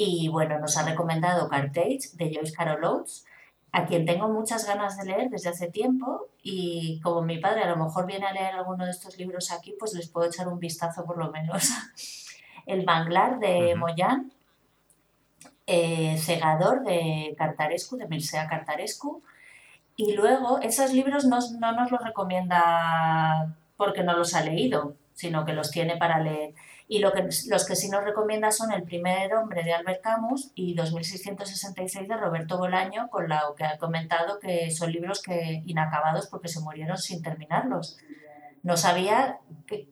[0.00, 3.24] Y bueno, nos ha recomendado Cartage de Joyce Carol Oates,
[3.72, 7.68] a quien tengo muchas ganas de leer desde hace tiempo y como mi padre a
[7.68, 10.60] lo mejor viene a leer alguno de estos libros aquí, pues les puedo echar un
[10.60, 11.70] vistazo por lo menos.
[12.66, 14.32] El Manglar de Moyan,
[15.66, 19.20] eh, Cegador de Cartarescu, de Mircea Cartarescu.
[19.96, 25.44] Y luego, esos libros no, no nos los recomienda porque no los ha leído, sino
[25.44, 26.54] que los tiene para leer.
[26.90, 30.52] Y lo que, los que sí nos recomienda son El primer hombre de Albert Camus
[30.54, 36.28] y 2666 de Roberto Bolaño, con lo que ha comentado que son libros que inacabados
[36.28, 37.98] porque se murieron sin terminarlos.
[38.62, 39.86] No sabía que,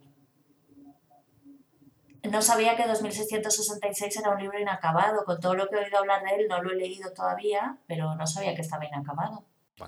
[2.30, 5.24] no sabía que 2666 era un libro inacabado.
[5.24, 8.14] Con todo lo que he oído hablar de él, no lo he leído todavía, pero
[8.14, 9.44] no sabía que estaba inacabado.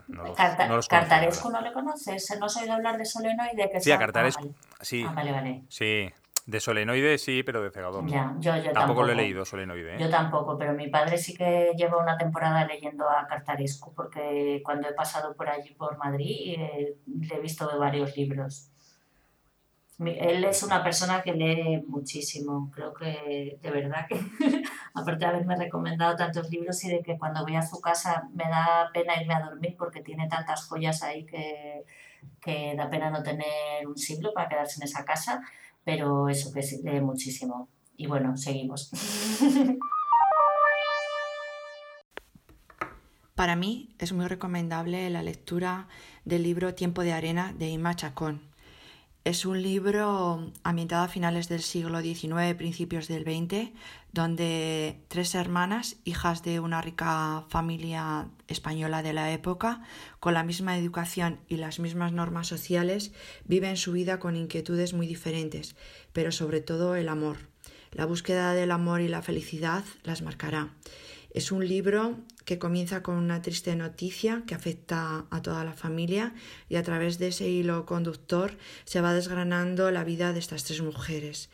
[0.08, 3.70] no Cartarescu no le conoces, no has oído hablar de Solenoide.
[3.70, 5.04] Que sí, a Cartarescu, sí.
[5.08, 5.62] Ah, vale, vale.
[5.68, 6.12] Sí,
[6.48, 8.08] de solenoide sí, pero de cegador no.
[8.08, 9.96] Ya, yo, yo tampoco, lo he leído solenoide.
[9.96, 9.98] ¿eh?
[10.00, 14.88] Yo tampoco, pero mi padre sí que lleva una temporada leyendo a Cartarescu, porque cuando
[14.88, 18.70] he pasado por allí, por Madrid, eh, le he visto varios libros.
[19.98, 22.70] Él es una persona que lee muchísimo.
[22.74, 24.18] Creo que de verdad que,
[24.94, 28.44] aparte de haberme recomendado tantos libros y de que cuando voy a su casa me
[28.44, 31.84] da pena irme a dormir porque tiene tantas joyas ahí que,
[32.40, 35.42] que da pena no tener un siglo para quedarse en esa casa.
[35.88, 37.70] Pero eso que lee muchísimo.
[37.96, 38.90] Y bueno, seguimos.
[43.34, 45.88] Para mí es muy recomendable la lectura
[46.26, 48.42] del libro Tiempo de Arena de Inma Chacón.
[49.28, 53.72] Es un libro ambientado a finales del siglo XIX, principios del XX,
[54.10, 59.82] donde tres hermanas, hijas de una rica familia española de la época,
[60.18, 63.12] con la misma educación y las mismas normas sociales,
[63.44, 65.76] viven su vida con inquietudes muy diferentes,
[66.14, 67.36] pero sobre todo el amor.
[67.92, 70.70] La búsqueda del amor y la felicidad las marcará.
[71.30, 72.16] Es un libro
[72.46, 76.34] que comienza con una triste noticia que afecta a toda la familia
[76.70, 78.52] y a través de ese hilo conductor
[78.84, 81.50] se va desgranando la vida de estas tres mujeres.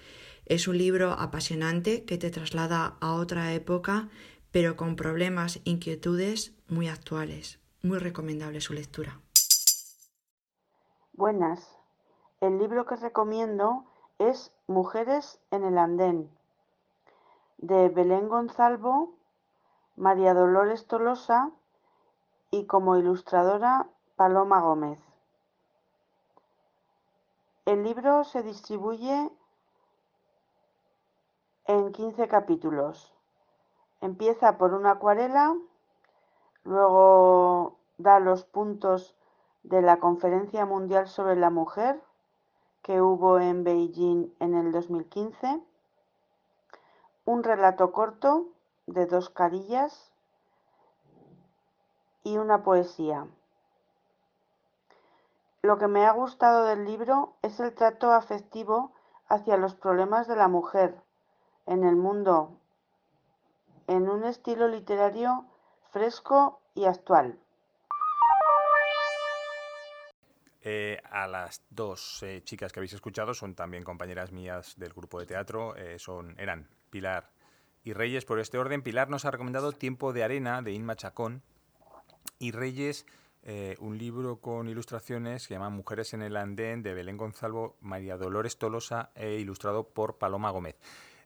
[0.47, 4.09] Es un libro apasionante que te traslada a otra época,
[4.53, 7.59] pero con problemas, inquietudes muy actuales.
[7.83, 9.21] Muy recomendable su lectura.
[11.15, 11.61] Buenas.
[12.41, 13.85] El libro que recomiendo
[14.19, 16.31] es Mujeres en el Andén,
[17.59, 19.24] de Belén Gonzalvo
[19.97, 21.51] María Dolores Tolosa
[22.51, 23.87] y como ilustradora
[24.17, 24.99] Paloma Gómez.
[27.65, 29.31] El libro se distribuye
[31.67, 33.15] en 15 capítulos.
[34.01, 35.57] Empieza por una acuarela,
[36.65, 39.17] luego da los puntos
[39.63, 42.03] de la Conferencia Mundial sobre la Mujer
[42.83, 45.63] que hubo en Beijing en el 2015,
[47.25, 48.54] un relato corto
[48.87, 50.13] de dos carillas
[52.23, 53.27] y una poesía.
[55.63, 58.93] Lo que me ha gustado del libro es el trato afectivo
[59.29, 60.95] hacia los problemas de la mujer
[61.67, 62.59] en el mundo,
[63.87, 65.47] en un estilo literario
[65.91, 67.39] fresco y actual.
[70.67, 75.21] Eh, a las dos eh, chicas que habéis escuchado son también compañeras mías del grupo
[75.21, 77.31] de teatro, eh, son, eran Pilar
[77.85, 81.43] y Reyes, por este orden, Pilar nos ha recomendado Tiempo de Arena de Inma Chacón
[82.39, 83.05] y Reyes
[83.47, 88.17] eh, un libro con ilustraciones que llama Mujeres en el Andén de Belén Gonzalo, María
[88.17, 90.77] Dolores Tolosa e ilustrado por Paloma Gómez.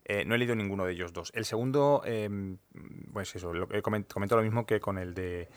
[0.04, 1.30] Eh, no he leído ninguno de ellos dos.
[1.32, 2.58] El segundo, em,
[3.12, 5.48] pues eso, lo, comento lo mismo que con el de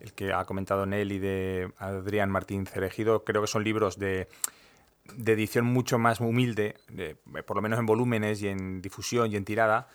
[0.00, 3.24] el que ha comentado Nelly de Adrián Martín Cerejido.
[3.24, 4.28] Creo que son libros de,
[5.16, 6.76] de edición mucho más humilde,
[7.46, 9.88] por lo menos en volúmenes y en difusión y en tirada,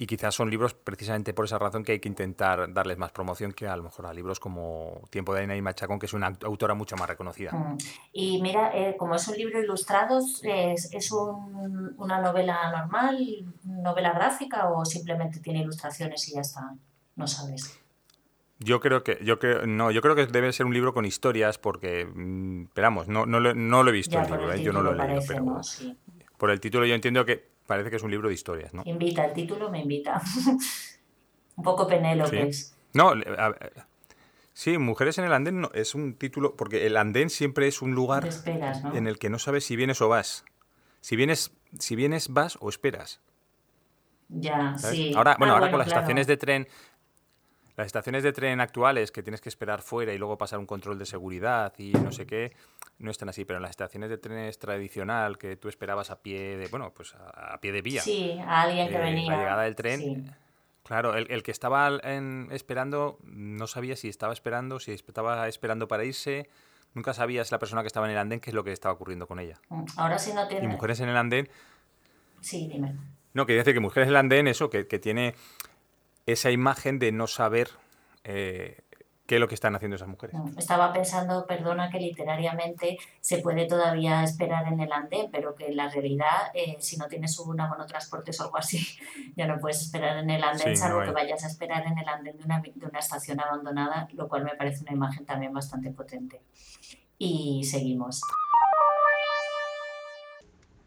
[0.00, 3.52] y quizás son libros precisamente por esa razón que hay que intentar darles más promoción
[3.52, 6.32] que a lo mejor a libros como Tiempo de Aina y Machacón, que es una
[6.42, 7.52] autora mucho más reconocida.
[7.52, 7.76] Mm.
[8.14, 14.70] Y mira, eh, como es un libro ilustrado, ¿es, es una novela normal, novela gráfica
[14.70, 16.74] o simplemente tiene ilustraciones y ya está?
[17.16, 17.78] No sabes.
[18.58, 21.58] Yo creo que yo creo no, yo creo que debe ser un libro con historias
[21.58, 24.62] porque mm, esperamos, no, no, no, lo he visto el libro, ¿eh?
[24.62, 25.60] yo no lo he leído, pero
[26.38, 28.82] por el título yo entiendo que parece que es un libro de historias, ¿no?
[28.84, 30.20] Invita, el título me invita.
[31.56, 32.48] un poco Penélope.
[32.48, 32.76] es.
[32.94, 33.12] No,
[34.52, 38.28] sí, Mujeres en el Andén es un título, porque el andén siempre es un lugar
[38.92, 40.44] en el que no sabes si vienes o vas.
[41.00, 43.20] Si vienes, si vienes vas o esperas.
[44.28, 45.12] Ya, sí.
[45.14, 46.66] Ahora, bueno, ah, ahora con las estaciones de tren,
[47.80, 50.98] las estaciones de tren actuales que tienes que esperar fuera y luego pasar un control
[50.98, 52.52] de seguridad y no sé qué,
[52.98, 56.58] no están así, pero en las estaciones de trenes tradicional que tú esperabas a pie
[56.58, 58.02] de, bueno, pues a, pie de vía.
[58.02, 59.32] Sí, a alguien que eh, venía.
[59.32, 60.36] La llegada del tren.
[60.84, 61.88] Claro, el, que estaba
[62.50, 66.50] esperando no sabía si estaba esperando, si estaba esperando para irse.
[66.92, 69.26] Nunca sabías la persona que estaba en el andén qué es lo que estaba ocurriendo
[69.26, 69.58] con ella.
[69.70, 70.64] Mm, ahora sí no tiene.
[70.64, 71.48] Y mujeres en el andén.
[72.40, 72.94] Sí, dime.
[73.32, 75.34] No, quería decir que mujeres en el andén, eso, que, que tiene
[76.32, 77.70] esa imagen de no saber
[78.24, 78.82] eh,
[79.30, 80.34] qué es lo que están haciendo esas mujeres.
[80.56, 85.76] Estaba pensando, perdona, que literariamente se puede todavía esperar en el andén, pero que en
[85.76, 87.56] la realidad, eh, si no tienes un
[87.86, 88.84] transportes o algo así,
[89.36, 92.38] ya no puedes esperar en el andén, salvo que vayas a esperar en el andén
[92.38, 96.42] de una, de una estación abandonada, lo cual me parece una imagen también bastante potente.
[97.16, 98.22] Y seguimos.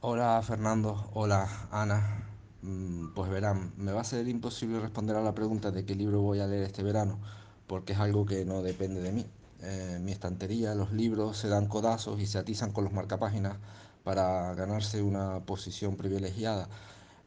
[0.01, 2.32] Hola Fernando, hola Ana.
[2.63, 6.21] Mm, pues verán, me va a ser imposible responder a la pregunta de qué libro
[6.21, 7.19] voy a leer este verano
[7.67, 9.25] porque es algo que no depende de mí.
[9.61, 13.57] En mi estantería los libros se dan codazos y se atizan con los marcapáginas
[14.03, 16.69] para ganarse una posición privilegiada.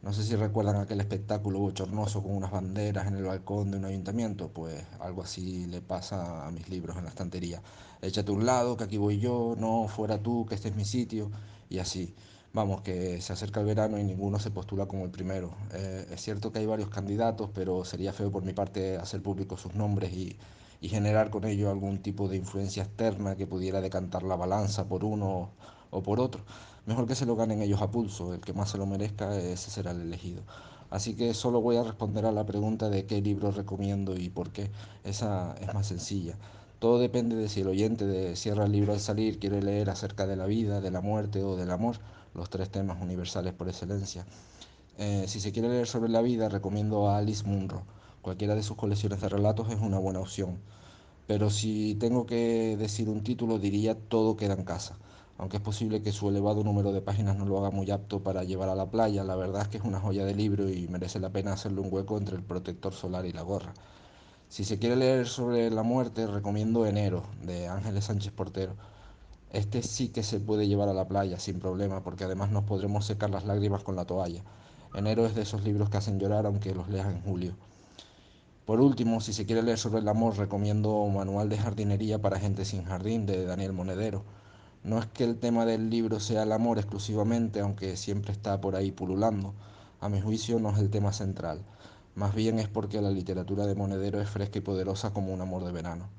[0.01, 3.85] No sé si recuerdan aquel espectáculo bochornoso con unas banderas en el balcón de un
[3.85, 7.61] ayuntamiento, pues algo así le pasa a mis libros en la estantería.
[8.01, 10.85] Échate a un lado, que aquí voy yo, no, fuera tú, que este es mi
[10.85, 11.31] sitio,
[11.69, 12.13] y así.
[12.57, 15.51] Vamos, que se acerca el verano y ninguno se postula como el primero.
[15.73, 19.61] Eh, es cierto que hay varios candidatos, pero sería feo por mi parte hacer públicos
[19.61, 20.35] sus nombres y,
[20.81, 25.05] y, generar con ello algún tipo de influencia externa que pudiera decantar la balanza por
[25.05, 25.51] uno
[25.91, 26.41] o por otro.
[26.87, 29.69] Mejor que se lo ganen ellos a pulso, el que más se lo merezca, ese
[29.69, 30.41] será el elegido.
[30.89, 34.49] Así que solo voy a responder a la pregunta de qué libro recomiendo y por
[34.49, 34.71] qué.
[35.03, 36.35] Esa es más sencilla.
[36.79, 40.25] Todo depende de si el oyente de cierra el libro al salir quiere leer acerca
[40.25, 41.97] de la vida, de la muerte o del amor
[42.37, 44.25] los tres temas universales por excelencia.
[44.99, 47.81] Eh, si se quiere leer sobre la vida, recomiendo a Alice Munro.
[48.21, 50.59] Cualquiera de sus colecciones de relatos es una buena opción.
[51.25, 54.97] Pero si tengo que decir un título, diría Todo queda en casa.
[55.39, 58.43] Aunque es posible que su elevado número de páginas no lo haga muy apto para
[58.43, 61.19] llevar a la playa, la verdad es que es una joya de libro y merece
[61.19, 63.73] la pena hacerle un hueco entre el protector solar y la gorra.
[64.49, 68.75] Si se quiere leer sobre la muerte, recomiendo Enero, de Ángeles Sánchez Portero
[69.51, 73.05] este sí que se puede llevar a la playa sin problema, porque además nos podremos
[73.05, 74.43] secar las lágrimas con la toalla.
[74.93, 77.55] Enero es de esos libros que hacen llorar aunque los leas en julio.
[78.65, 82.65] Por último, si se quiere leer sobre el amor, recomiendo Manual de jardinería para gente
[82.65, 84.23] sin jardín de Daniel Monedero.
[84.83, 88.75] No es que el tema del libro sea el amor exclusivamente, aunque siempre está por
[88.75, 89.53] ahí pululando.
[90.01, 91.61] A mi juicio no es el tema central.
[92.15, 95.63] Más bien es porque la literatura de Monedero es fresca y poderosa como un amor
[95.63, 96.09] de verano.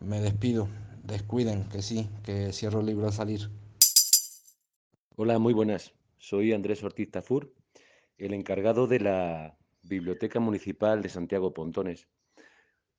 [0.00, 0.68] Me despido,
[1.06, 3.48] Descuiden, que sí, que cierro el libro al salir.
[5.14, 5.94] Hola, muy buenas.
[6.18, 7.54] Soy Andrés Ortiz Tafur,
[8.18, 12.08] el encargado de la Biblioteca Municipal de Santiago Pontones.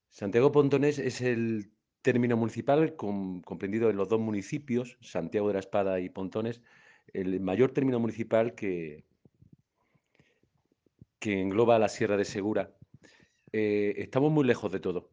[0.09, 5.99] Santiago Pontones es el término municipal comprendido en los dos municipios, Santiago de la Espada
[5.99, 6.61] y Pontones,
[7.11, 9.03] el mayor término municipal que,
[11.19, 12.71] que engloba la Sierra de Segura.
[13.51, 15.09] Eh, estamos muy lejos de todo.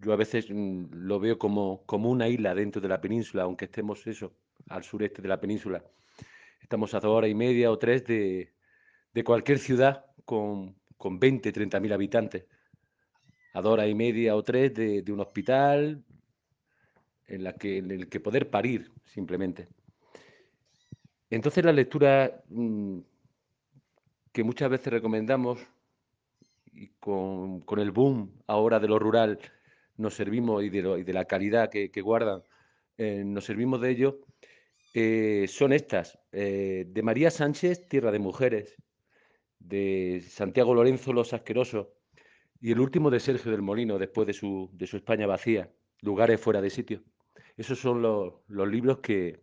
[0.00, 3.66] Yo a veces mm, lo veo como, como una isla dentro de la península, aunque
[3.66, 4.32] estemos eso,
[4.68, 5.82] al sureste de la península.
[6.60, 8.52] Estamos a dos horas y media o tres de,
[9.24, 12.44] cualquier ciudad con, con 20, 30 mil habitantes.
[13.54, 16.04] A dos horas y media o tres de, un hospital
[17.26, 19.68] en, la que, en el que poder parir, simplemente.
[21.30, 22.98] Entonces la lectura mm,
[24.32, 25.60] que muchas veces recomendamos
[26.72, 29.38] y con, con, el boom ahora de lo rural
[29.96, 32.42] nos servimos y de, la calidad que, guardan,
[32.98, 34.20] eh, nos servimos de ello,
[34.94, 36.18] eh, son estas.
[36.32, 38.76] Eh, de María Sánchez, Tierra de Mujeres,
[39.58, 41.88] de Santiago Lorenzo, Los Asquerosos,
[42.60, 45.70] y el último de Sergio del Molino, después de su, de su España vacía,
[46.00, 47.02] Lugares fuera de sitio.
[47.56, 49.42] Esos son los, libros que,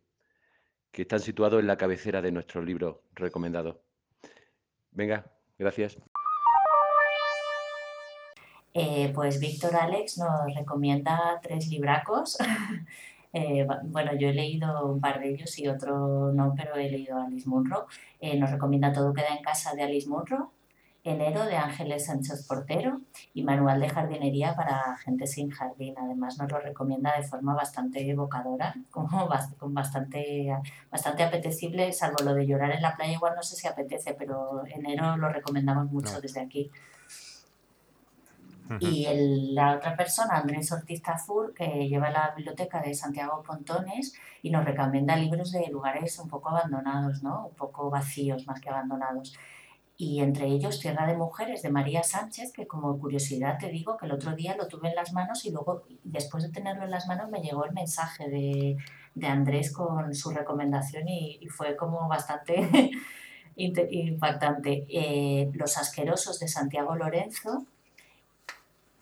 [0.92, 3.78] que están situados en la cabecera de nuestros libros recomendados.
[4.92, 5.98] Venga, gracias.
[8.74, 12.38] Eh, pues Víctor Alex nos recomienda tres libracos.
[13.36, 17.18] Eh, bueno, yo he leído un par de ellos y otro no, pero he leído
[17.18, 17.88] a Alice Munro.
[18.20, 20.52] Eh, nos recomienda Todo queda en casa de Alice Munro,
[21.04, 23.02] Enero de Ángeles Sánchez Portero
[23.34, 25.96] y Manual de jardinería para gente sin jardín.
[25.98, 30.56] Además nos lo recomienda de forma bastante evocadora, como con bastante,
[30.92, 34.64] bastante apetecible, salvo lo de llorar en la playa, igual no sé si apetece, pero
[34.68, 36.70] Enero lo recomendamos mucho desde aquí.
[38.80, 39.08] Y
[39.54, 44.66] la otra persona, Andrés Ortiz Tafur, que lleva la biblioteca de Santiago Pontones y nos
[44.66, 47.48] recomienda libros de lugares un poco abandonados, ¿no?
[47.48, 49.34] Un poco vacíos más que abandonados.
[49.96, 54.08] Y entre ellos Tierra de Mujeres de María Sánchez, que como curiosidad te digo que
[54.08, 57.08] el otro día lo tuve en las manos y luego después de tenerlo en las
[57.08, 58.78] manos me llegó el mensaje de,
[59.14, 62.92] de Andrés con su recomendación y, fue como bastante
[63.56, 64.86] impactante.
[64.90, 67.68] Eh, Los Asquerosos de Santiago Lorenzo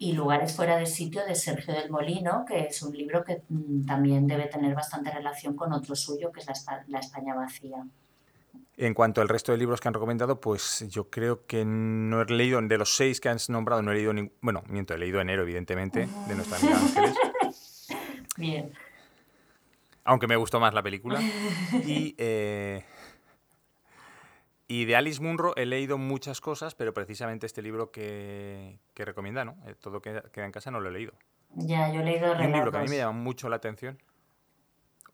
[0.01, 3.85] y Lugares fuera de sitio de Sergio del Molino, que es un libro que mm,
[3.85, 6.47] también debe tener bastante relación con otro suyo, que es
[6.87, 7.85] La, España vacía.
[8.77, 12.25] En cuanto al resto de libros que han recomendado, pues yo creo que no he
[12.25, 14.33] leído, de los seis que han nombrado, no he leído ningún.
[14.41, 17.15] Bueno, miento, he leído Enero, evidentemente, de nuestra amiga Ángeles.
[18.37, 18.73] Bien.
[20.03, 21.21] Aunque me gustó más la película.
[21.85, 22.83] Y eh,
[24.71, 29.43] y de Alice Munro he leído muchas cosas, pero precisamente este libro que, que recomienda,
[29.43, 29.57] ¿no?
[29.67, 31.11] Eh, todo que queda en casa no lo he leído.
[31.55, 34.01] Ya, yo he leído Un libro que a mí me llama mucho la atención.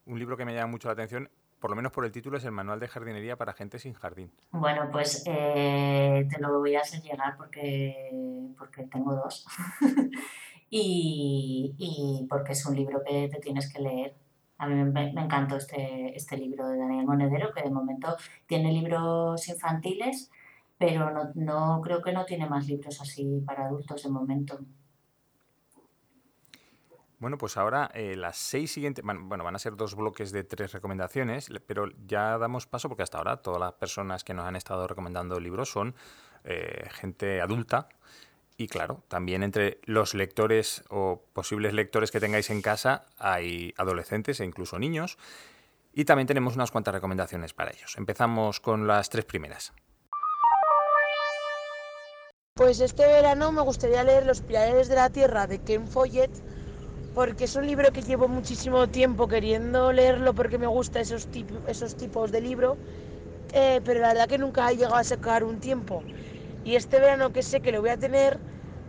[0.05, 2.45] Un libro que me llama mucho la atención, por lo menos por el título, es
[2.45, 4.31] el Manual de Jardinería para Gente sin Jardín.
[4.51, 8.11] Bueno, pues eh, te lo voy a hacer llegar porque,
[8.59, 9.47] porque tengo dos.
[10.69, 14.13] y, y porque es un libro que te tienes que leer
[14.57, 19.47] a mí me, encantó este, este libro de Daniel Monedero, que de momento tiene libros
[19.47, 20.31] infantiles,
[20.77, 24.59] pero no, no creo que no tiene más libros así para adultos de momento.
[27.19, 30.71] Bueno, pues ahora eh, las seis siguientes, bueno, van a ser dos bloques de tres
[30.71, 34.85] recomendaciones, pero ya damos paso porque hasta ahora todas las personas que nos han estado
[34.85, 35.95] recomendando libros son
[36.43, 37.89] eh, gente adulta
[38.57, 44.39] y claro, también entre los lectores o posibles lectores que tengáis en casa hay adolescentes
[44.39, 45.17] e incluso niños
[45.93, 47.95] y también tenemos unas cuantas recomendaciones para ellos.
[47.97, 49.73] Empezamos con las tres primeras.
[52.55, 56.31] Pues este verano me gustaría leer Los Pilares de la Tierra de Ken Follett
[57.13, 61.27] porque es un libro que llevo muchísimo tiempo queriendo leerlo porque me gusta esos,
[61.67, 62.77] esos tipos de libro,
[63.53, 66.03] eh, pero la verdad que nunca he llegado a sacar un tiempo.
[66.67, 68.39] Y este verano que sé que lo voy a tener,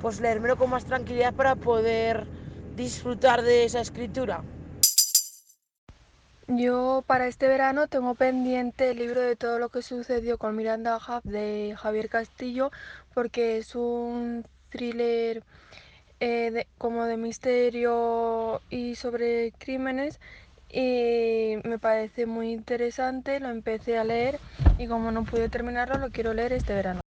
[0.00, 2.26] pues leérmelo con más tranquilidad para poder
[2.74, 4.42] disfrutar de esa escritura.
[6.48, 10.96] Yo para este verano tengo pendiente el libro de todo lo que sucedió con Miranda
[10.96, 12.72] Huff de Javier Castillo
[13.14, 15.44] porque es un thriller
[16.18, 20.18] eh, como de misterio y sobre crímenes
[20.68, 24.40] y me parece muy interesante, lo empecé a leer
[24.78, 27.02] y como no pude terminarlo lo quiero leer este verano.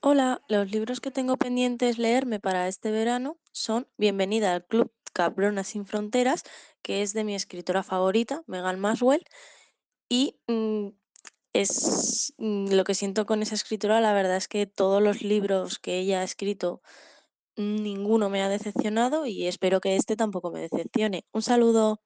[0.00, 5.64] Hola, los libros que tengo pendientes leerme para este verano son Bienvenida al Club Cabrona
[5.64, 6.44] sin Fronteras,
[6.82, 9.24] que es de mi escritora favorita, Megan Maswell,
[10.08, 10.90] y mm,
[11.52, 15.80] es mm, lo que siento con esa escritora, la verdad es que todos los libros
[15.80, 16.80] que ella ha escrito
[17.56, 21.26] ninguno me ha decepcionado y espero que este tampoco me decepcione.
[21.32, 22.00] Un saludo.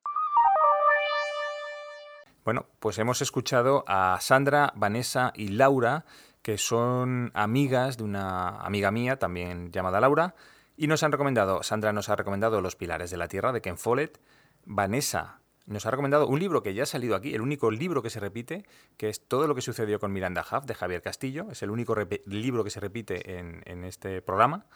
[2.42, 6.06] Bueno, pues hemos escuchado a Sandra, Vanessa y Laura,
[6.42, 10.34] que son amigas de una amiga mía, también llamada Laura,
[10.76, 13.78] y nos han recomendado, Sandra nos ha recomendado Los Pilares de la Tierra de Ken
[13.78, 14.20] Follett,
[14.64, 18.10] Vanessa nos ha recomendado un libro que ya ha salido aquí, el único libro que
[18.10, 18.64] se repite,
[18.96, 21.94] que es Todo lo que sucedió con Miranda Huff de Javier Castillo, es el único
[22.26, 24.66] libro que se repite en este programa.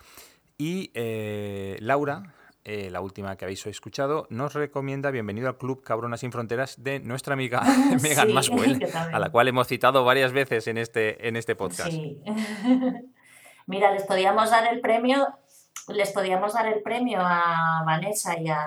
[0.58, 2.34] Y eh, Laura,
[2.68, 6.98] eh, la última que habéis escuchado, nos recomienda Bienvenido al Club Cabronas sin Fronteras de
[6.98, 7.62] nuestra amiga
[8.02, 11.92] Megan Maswell, a la cual hemos citado varias veces en este, en este podcast.
[11.92, 12.20] Sí.
[13.68, 15.28] Mira, les podíamos dar el premio,
[15.86, 18.66] les podíamos dar el premio a Vanessa y a,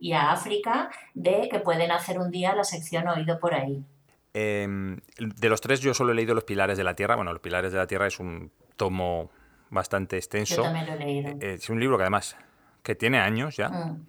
[0.00, 3.84] y a África de que pueden hacer un día la sección Oído por ahí.
[4.32, 7.14] Em, de los tres yo solo he leído Los Pilares de la Tierra.
[7.14, 9.30] Bueno, Los Pilares de la Tierra es un tomo
[9.74, 10.64] bastante extenso.
[10.64, 12.36] Eh, es un libro que además
[12.82, 13.68] que tiene años ya.
[13.68, 14.06] Mm.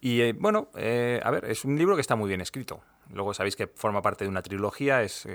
[0.00, 2.82] Y eh, bueno, eh, a ver, es un libro que está muy bien escrito.
[3.10, 5.26] Luego sabéis que forma parte de una trilogía, es,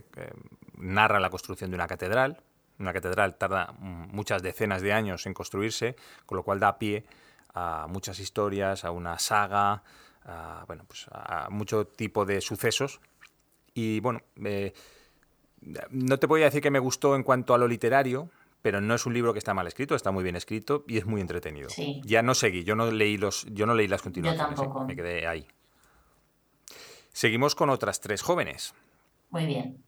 [0.77, 2.41] narra la construcción de una catedral.
[2.79, 5.95] Una catedral tarda muchas decenas de años en construirse,
[6.25, 7.05] con lo cual da pie
[7.53, 9.83] a muchas historias, a una saga,
[10.23, 12.99] a, bueno, pues a mucho tipo de sucesos.
[13.73, 14.21] Y bueno,
[15.89, 18.29] no te voy a decir que me gustó en cuanto a lo literario,
[18.67, 21.05] pero no es un libro que está mal escrito, está muy bien escrito y es
[21.05, 21.69] muy entretenido.
[22.03, 24.67] Ya no seguí, yo no leí los, yo no leí las continuaciones, ¿eh?
[24.85, 25.47] me quedé ahí.
[27.13, 28.73] Seguimos con otras tres jóvenes.
[29.29, 29.81] Muy bien.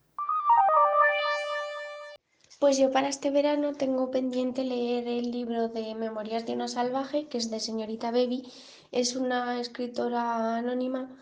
[2.60, 7.28] Pues yo para este verano tengo pendiente leer el libro de Memorias de una salvaje,
[7.28, 8.50] que es de señorita Baby.
[8.94, 11.18] Es una escritora anónima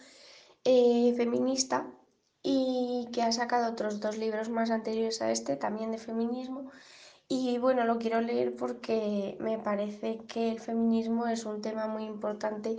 [0.64, 1.88] eh, feminista
[2.44, 6.70] y que ha sacado otros dos libros más anteriores a este, también de feminismo.
[7.30, 12.04] Y bueno, lo quiero leer porque me parece que el feminismo es un tema muy
[12.04, 12.78] importante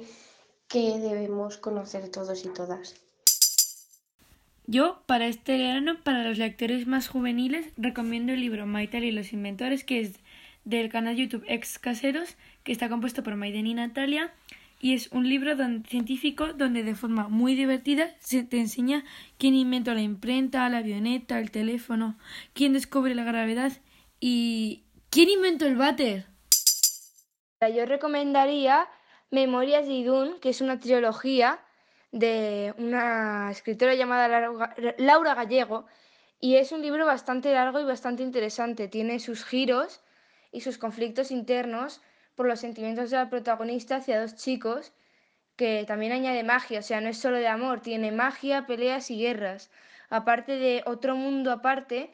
[0.69, 2.95] que debemos conocer todos y todas.
[4.67, 9.33] Yo, para este verano, para los lectores más juveniles, recomiendo el libro Maital y los
[9.33, 10.21] inventores, que es
[10.65, 14.33] del canal YouTube Ex Caseros, que está compuesto por Maiden y Natalia,
[14.81, 15.57] y es un libro
[15.89, 19.05] científico donde de forma muy divertida se te enseña
[19.39, 22.17] quién inventó la imprenta, la avioneta, el teléfono,
[22.53, 23.73] quién descubre la gravedad
[24.21, 26.27] ¿Y quién inventó el váter?
[27.75, 28.89] Yo recomendaría
[29.31, 31.61] Memorias de Idún, que es una trilogía
[32.11, 34.29] de una escritora llamada
[34.99, 35.87] Laura Gallego,
[36.41, 38.89] y es un libro bastante largo y bastante interesante.
[38.89, 40.01] Tiene sus giros
[40.53, 42.01] y sus conflictos internos
[42.35, 44.93] por los sentimientos de la protagonista hacia dos chicos,
[45.57, 49.19] que también añade magia, o sea, no es solo de amor, tiene magia, peleas y
[49.19, 49.71] guerras,
[50.09, 52.13] aparte de otro mundo aparte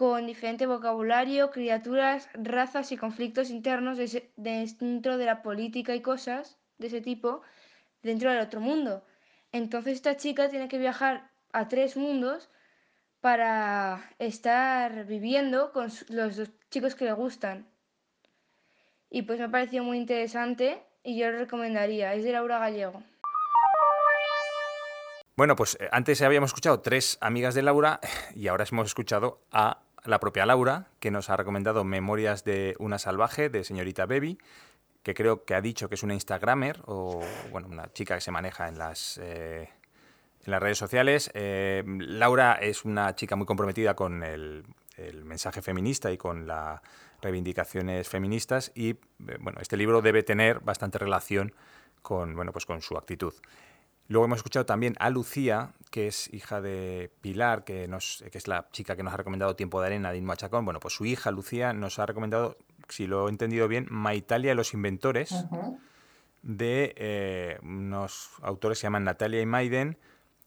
[0.00, 3.98] con diferente vocabulario, criaturas, razas y conflictos internos
[4.36, 7.42] dentro de la política y cosas de ese tipo
[8.02, 9.04] dentro del otro mundo.
[9.52, 12.48] Entonces esta chica tiene que viajar a tres mundos
[13.20, 17.68] para estar viviendo con los dos chicos que le gustan.
[19.10, 22.14] Y pues me ha parecido muy interesante y yo lo recomendaría.
[22.14, 23.02] Es de Laura Gallego.
[25.36, 28.00] Bueno, pues eh, antes habíamos escuchado tres amigas de Laura
[28.34, 32.98] y ahora hemos escuchado a la propia Laura, que nos ha recomendado Memorias de una
[32.98, 34.38] salvaje de señorita Baby.
[35.02, 38.30] que creo que ha dicho que es una Instagramer o bueno, una chica que se
[38.30, 39.70] maneja en las, eh,
[40.44, 41.30] en las redes sociales.
[41.34, 44.64] Eh, Laura es una chica muy comprometida con el,
[45.24, 46.82] mensaje feminista y con las
[47.22, 48.96] reivindicaciones feministas y
[49.38, 51.54] bueno, este libro debe tener bastante relación
[52.02, 53.32] con, bueno, pues con su actitud.
[54.10, 58.48] Luego hemos escuchado también a Lucía, que es hija de Pilar, que, nos, que es
[58.48, 60.64] la chica que nos ha recomendado Tiempo de Arena de Inma Chacón.
[60.64, 62.58] Bueno, pues su hija Lucía nos ha recomendado
[62.88, 65.32] si lo he entendido bien, Maitalia y los inventores,
[66.42, 69.96] de eh, unos autores que se llaman Natalia y Maiden,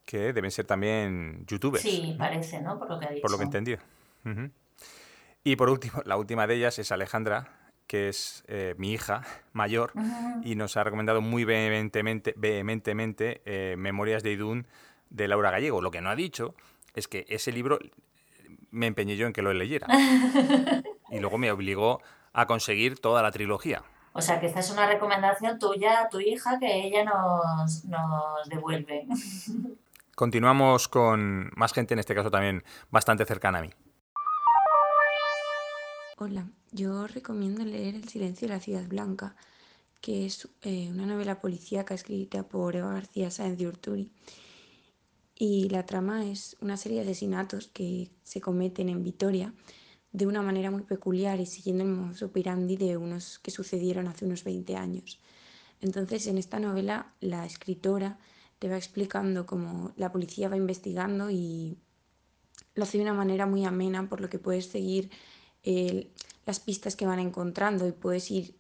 [0.03, 1.83] que deben ser también youtubers.
[1.83, 2.77] Sí, parece, ¿no?
[2.77, 3.21] Por lo que ha dicho.
[3.21, 3.79] Por lo que he entendido.
[5.45, 9.23] Y por último, la última de ellas es Alejandra, que es eh, mi hija
[9.53, 9.93] mayor,
[10.43, 14.67] y nos ha recomendado muy vehementemente, vehementemente eh, Memorias de Idún
[15.09, 15.81] de Laura Gallego.
[15.81, 16.55] Lo que no ha dicho
[16.95, 17.79] es que ese libro
[18.71, 19.87] me empeñé yo en que lo leyera.
[21.11, 22.01] y luego me obligó
[22.33, 23.83] a conseguir toda la trilogía.
[24.13, 28.47] O sea que esta es una recomendación tuya a tu hija que ella nos, nos
[28.47, 29.07] devuelve.
[30.15, 33.71] Continuamos con más gente, en este caso también bastante cercana a mí.
[36.17, 39.35] Hola, yo recomiendo leer El silencio de la ciudad blanca,
[40.01, 44.11] que es eh, una novela policíaca escrita por Eva García Sáenz de Urturi.
[45.35, 49.53] Y la trama es una serie de asesinatos que se cometen en Vitoria
[50.11, 54.25] de una manera muy peculiar y siguiendo el modus operandi de unos que sucedieron hace
[54.25, 55.19] unos 20 años.
[55.81, 58.19] Entonces, en esta novela, la escritora
[58.59, 61.77] te va explicando cómo la policía va investigando y
[62.75, 65.09] lo hace de una manera muy amena, por lo que puedes seguir
[66.45, 68.55] las pistas que van encontrando y puedes ir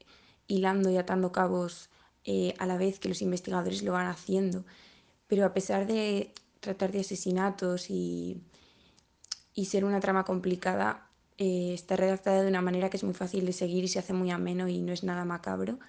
[0.47, 1.89] hilando y atando cabos
[2.25, 4.65] eh, a la vez que los investigadores lo van haciendo.
[5.27, 8.41] Pero a pesar de tratar de asesinatos y,
[9.53, 13.45] y ser una trama complicada, eh, está redactada de una manera que es muy fácil
[13.45, 15.79] de seguir y se hace muy ameno y no es nada macabro.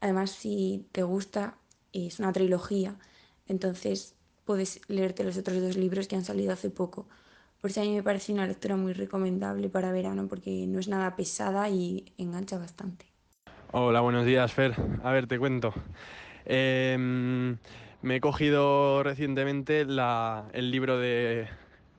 [0.00, 1.56] Además, si te gusta,
[1.92, 2.98] es una trilogía,
[3.46, 4.14] entonces
[4.44, 7.06] puedes leerte los otros dos libros que han salido hace poco.
[7.60, 10.88] Por eso a mí me parece una lectura muy recomendable para verano porque no es
[10.88, 13.04] nada pesada y engancha bastante.
[13.72, 14.74] Hola, buenos días, Fer.
[15.04, 15.74] A ver, te cuento.
[16.46, 17.58] Em,
[18.00, 21.48] me he cogido recientemente el libro de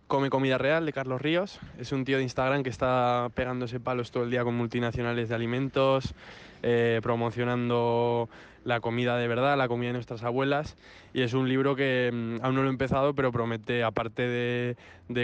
[0.07, 1.59] Come Comida Real de Carlos Ríos.
[1.77, 5.35] Es un tío de Instagram que está pegándose palos todo el día con multinacionales de
[5.35, 6.15] alimentos,
[6.63, 8.29] eh, promocionando
[8.63, 10.77] la comida de verdad, la comida de nuestras abuelas.
[11.13, 14.75] Y es un libro que mm, aún no lo he empezado, pero promete, aparte de,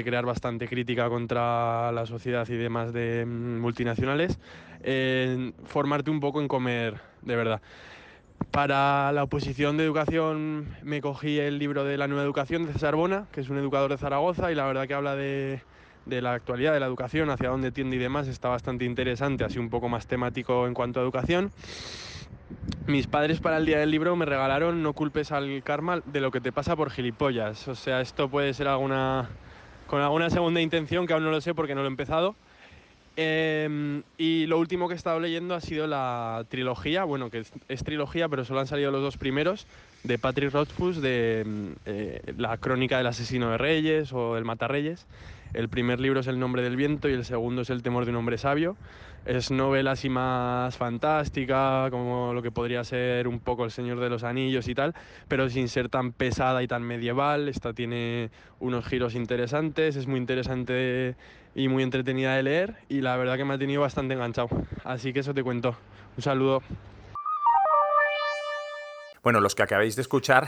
[0.03, 4.39] crear bastante crítica contra la sociedad y demás de mm, multinacionales,
[4.83, 7.61] eh, formarte un poco en comer de verdad.
[8.51, 12.95] Para la oposición de educación me cogí el libro de la nueva educación de César
[12.95, 15.61] Bona, que es un educador de Zaragoza y la verdad que habla de,
[16.09, 19.69] la actualidad de la educación, hacia dónde tiende y demás, está bastante interesante, así un
[19.69, 21.51] poco más temático en cuanto a educación.
[22.87, 26.31] Mis padres para el día del libro me regalaron No culpes al karma de lo
[26.31, 27.67] que te pasa por gilipollas.
[27.67, 29.29] O sea, esto puede ser alguna
[29.87, 32.35] con alguna segunda intención que aún no lo sé porque no lo he empezado
[33.19, 37.83] Em, y lo último que he estado leyendo ha sido la trilogía, bueno, que es,
[37.83, 39.65] trilogía, pero solo han salido los dos primeros,
[40.03, 45.07] de Patrick Rothfuss, de em, eh, La crónica del asesino de reyes o El matarreyes.
[45.53, 48.11] El primer libro es El nombre del viento y el segundo es El temor de
[48.11, 48.77] un hombre sabio.
[49.25, 54.09] Es novela así más fantástica, como lo que podría ser un poco El Señor de
[54.09, 54.93] los Anillos y tal,
[55.27, 57.49] pero sin ser tan pesada y tan medieval.
[57.49, 58.29] Esta tiene
[58.59, 61.15] unos giros interesantes, es muy interesante
[61.55, 64.49] y muy entretenida de leer y la verdad que me ha tenido bastante enganchado.
[64.83, 65.75] Así que eso te cuento.
[66.15, 66.61] Un saludo.
[69.23, 70.47] Bueno, los que acabáis de escuchar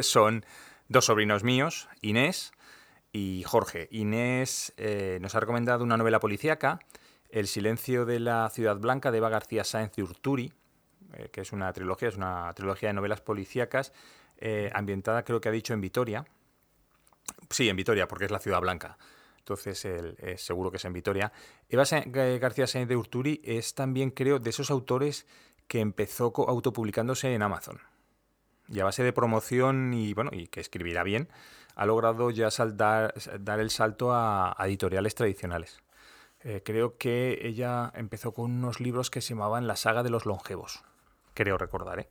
[0.00, 0.44] son
[0.88, 2.52] dos sobrinos míos, Inés
[3.12, 3.88] y Jorge.
[3.90, 6.80] Inés eh, nos ha recomendado una novela policíaca,
[7.30, 10.52] El silencio de la ciudad blanca de Eva García Sáenz de Urturi,
[11.14, 13.92] eh, que es una trilogía, es una trilogía de novelas policíacas
[14.38, 16.24] eh, ambientada, creo que ha dicho, en Vitoria.
[17.50, 18.96] Sí, en Vitoria, porque es la ciudad blanca
[19.48, 21.32] entonces el, seguro que es en Vitoria.
[21.70, 21.84] Eva
[22.38, 25.26] García Sáenz de Urturi es también, creo, de esos autores
[25.66, 27.80] que empezó autopublicándose en Amazon.
[28.68, 31.28] Y a base de promoción y, bueno, y que escribirá bien,
[31.78, 35.80] ha logrado ya dar el salto a, editoriales tradicionales.
[36.40, 40.26] Eh, creo que ella empezó con unos libros que se llamaban La saga de los
[40.26, 40.82] longevos,
[41.34, 42.00] creo recordar.
[42.00, 42.08] ¿eh?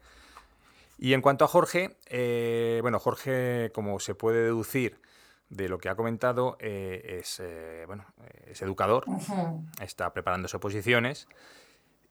[0.98, 5.02] Y en cuanto a Jorge, eh, bueno, Jorge, como se puede deducir,
[5.50, 7.42] de lo que ha comentado es,
[7.88, 8.06] bueno,
[8.46, 9.06] es educador,
[9.82, 11.28] está preparando oposiciones,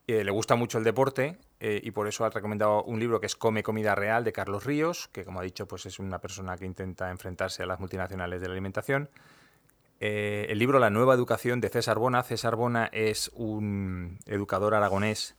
[0.06, 3.62] le gusta mucho el deporte y por eso ha recomendado un libro que es Come
[3.62, 7.10] Comida Real de Carlos Ríos, que como ha dicho pues es una persona que intenta
[7.10, 9.08] enfrentarse a las multinacionales de la alimentación.
[10.00, 12.22] el libro La nueva educación de César Bona.
[12.22, 15.34] César Bona es un educador aragonés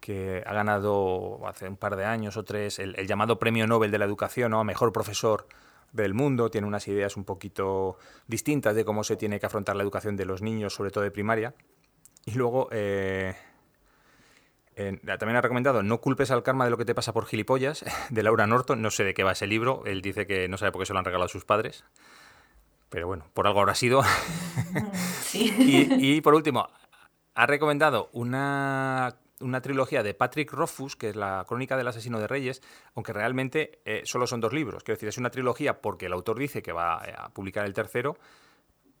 [0.00, 3.98] que ha ganado hace un par de años o tres el, llamado Premio Nobel de
[3.98, 4.64] la Educación, ¿no?
[4.64, 5.46] Mejor profesor
[5.92, 7.96] del mundo, tiene unas ideas un poquito
[8.26, 11.10] distintas de cómo se tiene que afrontar la educación de los niños, sobre todo de
[11.10, 11.54] primaria.
[12.26, 13.34] Y luego eh,
[15.18, 18.22] también ha recomendado No culpes al karma de lo que te pasa por gilipollas, de
[18.22, 18.80] Laura Norton.
[18.80, 19.82] No sé de qué va ese libro.
[19.86, 21.84] Él dice que no sabe por qué se lo han regalado sus padres.
[22.88, 24.02] Pero bueno, por algo habrá sido.
[25.34, 26.68] y, por último,
[27.34, 29.18] ha recomendado una,
[29.62, 32.62] trilogía de Patrick Rothfuss, que es la crónica del asesino de reyes,
[32.94, 34.84] aunque realmente eh, solo son dos libros.
[34.84, 38.16] Quiero decir, es una trilogía porque el autor dice que va a publicar el tercero,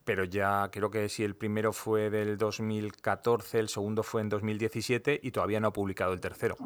[0.08, 5.20] pero ya creo que si el primero fue del 2014, el segundo fue en 2017
[5.22, 6.56] y todavía no ha publicado el tercero.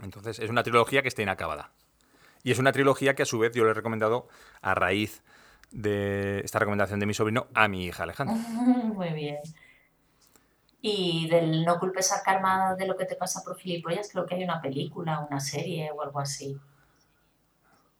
[0.00, 1.72] Entonces es una trilogía que está inacabada.
[2.44, 4.28] Y es una trilogía que a su vez yo le he recomendado
[4.62, 5.24] a raíz
[5.72, 8.36] de esta recomendación de mi sobrino a mi hija Alejandra.
[8.94, 9.38] Muy bien.
[10.80, 14.36] Y del no culpes a karma de lo que te pasa por gilipollas, creo que
[14.36, 16.56] hay una película, una serie o algo así.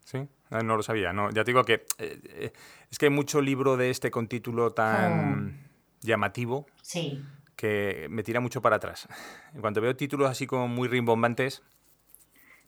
[0.08, 1.12] Sí, no lo sabía.
[1.12, 2.52] No, ya te digo que eh, eh,
[2.90, 5.68] es que hay mucho libro de este con título tan ah.
[6.00, 7.22] llamativo sí.
[7.56, 9.06] que me tira mucho para atrás.
[9.52, 11.62] En cuanto veo títulos así como muy rimbombantes.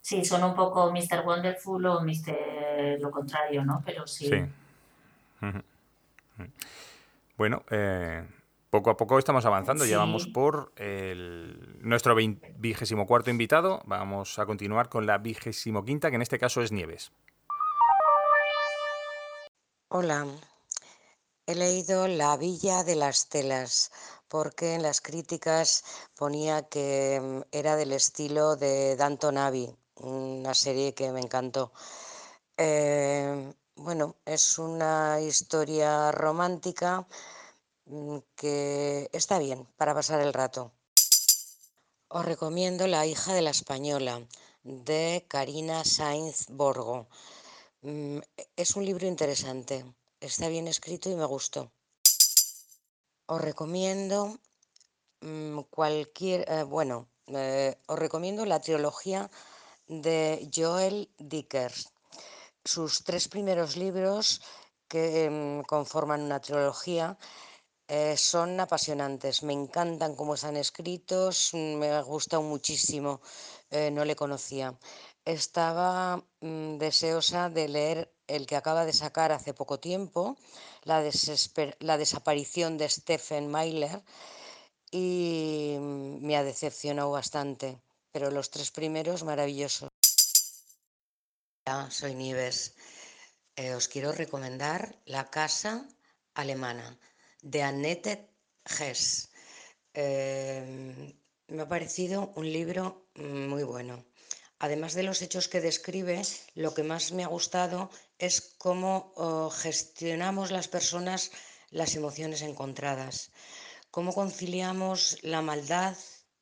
[0.03, 1.25] Sí, son un poco Mr.
[1.25, 3.01] Wonderful o Mr.
[3.01, 3.83] lo contrario, ¿no?
[3.87, 4.29] Pero sí.
[4.29, 4.45] Sí.
[7.39, 8.23] Bueno, eh,
[8.71, 9.85] poco a poco estamos avanzando.
[9.85, 13.83] Ya vamos por el, nuestro vigésimo cuarto invitado.
[13.85, 17.13] Vamos a continuar con la vigésimo quinta, que en este caso es Nieves.
[19.89, 20.25] Hola,
[21.47, 23.91] he leído La Villa de las Telas
[24.29, 30.95] porque en las críticas ponía que mm, era del estilo de Danton Abbey, una serie
[30.95, 31.73] que me encantó.
[32.57, 37.05] Eh, bueno, es una historia romántica
[38.37, 40.73] que está bien para pasar el rato.
[42.09, 44.27] Os recomiendo La hija de la española
[44.63, 47.09] de Karina Sainz Borgo.
[47.83, 49.85] Mm, e, es un libro interesante,
[50.21, 51.71] está bien escrito y me gustó.
[53.27, 54.39] Os recomiendo
[55.21, 59.31] mm, cualquier, eh, bueno, eh, os recomiendo la trilogía
[59.87, 61.93] de Joel Dickers.
[62.65, 64.43] Sus tres primeros libros
[64.89, 67.17] que conforman una trilogía
[67.91, 73.21] eh, son apasionantes, me encantan cómo están escritos, me ha gustado muchísimo,
[73.93, 74.79] no le conocía.
[75.25, 80.37] Estaba mm, deseosa de leer el que acaba de sacar hace poco tiempo,
[80.85, 84.03] La, desaparición de Stephen Myler,
[84.91, 87.81] y mm, me ha decepcionado bastante,
[88.13, 89.89] pero los tres primeros maravillosos.
[91.67, 92.75] Hola, soy Nieves.
[93.57, 95.87] Eh, os quiero recomendar La casa
[96.35, 96.99] alemana
[97.43, 98.31] de Annette
[98.65, 99.31] Hess.
[99.95, 101.15] Eh,
[101.49, 104.05] me ha parecido un libro mm, muy bueno.
[104.59, 106.21] Además de los hechos que describe,
[106.55, 111.31] lo que más me ha gustado es cómo oh, gestionamos las personas
[111.71, 113.31] las emociones encontradas,
[113.91, 115.97] cómo conciliamos la maldad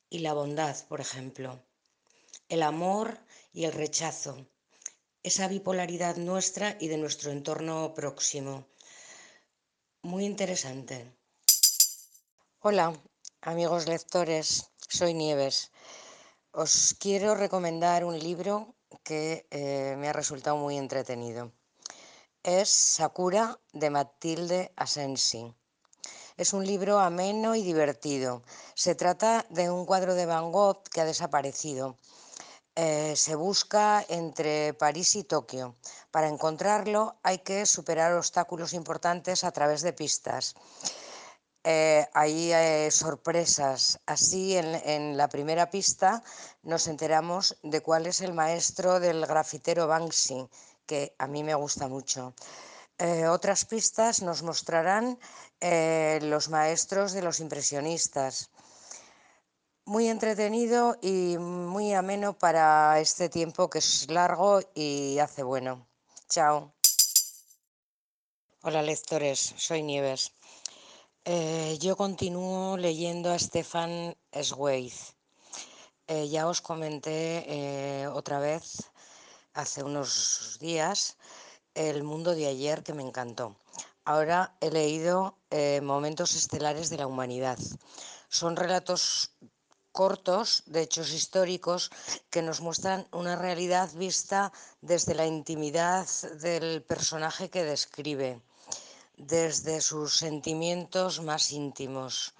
[0.09, 1.63] y la bondad, por ejemplo,
[2.49, 3.19] el amor
[3.53, 4.47] y el rechazo,
[5.23, 8.67] esa bipolaridad nuestra y de nuestro entorno próximo.
[10.01, 11.13] Muy interesante.
[12.61, 12.93] Hola,
[13.41, 15.71] amigos lectores, soy Nieves.
[16.53, 21.51] Os quiero recomendar un libro que eh, me ha resultado muy entretenido.
[22.43, 25.53] Es Sakura de Matilde Asensi.
[26.37, 28.41] Es un libro ameno y divertido.
[28.75, 31.97] Se trata de un cuadro de Van Gogh que ha desaparecido.
[32.81, 35.75] Eh, se busca entre París y Tokio.
[36.11, 40.55] Para encontrarlo hay que superar obstáculos importantes a través de pistas.
[41.65, 43.99] Eh, hay eh, sorpresas.
[44.05, 46.23] Así, en, la primera pista
[46.63, 50.47] nos enteramos de cuál es el maestro del grafitero Banksy,
[50.85, 52.33] que a mí me gusta mucho.
[52.97, 55.19] Eh, otras pistas nos mostrarán
[56.21, 58.49] los maestros de los impresionistas.
[59.89, 65.87] Muy entretenido y muy ameno para este tiempo que es largo y hace bueno.
[66.29, 66.71] Chao.
[68.61, 70.31] Hola lectores, soy Nieves.
[71.25, 74.93] Eh, yo continúo leyendo a Stefan Zweig.
[76.05, 78.91] Eh, ya os comenté eh, otra vez
[79.53, 81.17] hace unos días
[81.73, 83.55] El mundo de ayer que me encantó.
[84.05, 85.39] Ahora he leído
[85.81, 87.57] Momentos estelares de la humanidad.
[88.29, 89.31] Son relatos
[89.99, 91.91] cortos de hechos históricos
[92.29, 96.07] que nos muestran una realidad vista desde la intimidad
[96.39, 98.39] del personaje que describe
[99.17, 102.33] desde sus sentimientos más íntimos.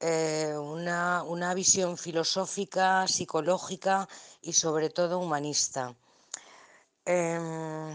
[0.00, 4.08] eh, una, una, visión filosófica, psicológica
[4.42, 5.94] y sobre todo humanista.
[7.04, 7.94] Em,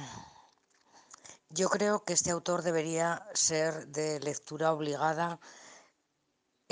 [1.50, 5.40] yo creo que este autor debería ser de lectura obligada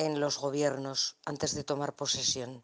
[0.01, 2.63] en los gobiernos antes de tomar posesión,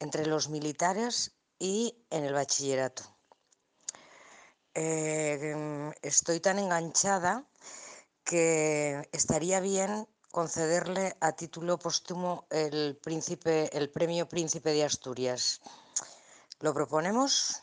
[0.00, 3.04] entre los militares y en el bachillerato.
[4.74, 7.46] Eh, estoy tan enganchada
[8.24, 15.60] que estaría bien concederle a título póstumo el, príncipe, el premio Príncipe de Asturias.
[16.58, 17.62] ¿Lo proponemos?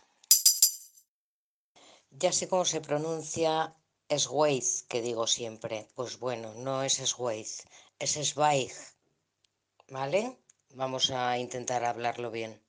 [2.12, 3.76] Ya sé cómo se pronuncia
[4.10, 5.90] Schweitz, que digo siempre.
[5.96, 7.64] Pues bueno, no es Schweitz,
[8.00, 8.72] es Zweig.
[9.92, 10.38] ¿Vale?
[10.74, 12.62] Vamos a intentar hablarlo bien.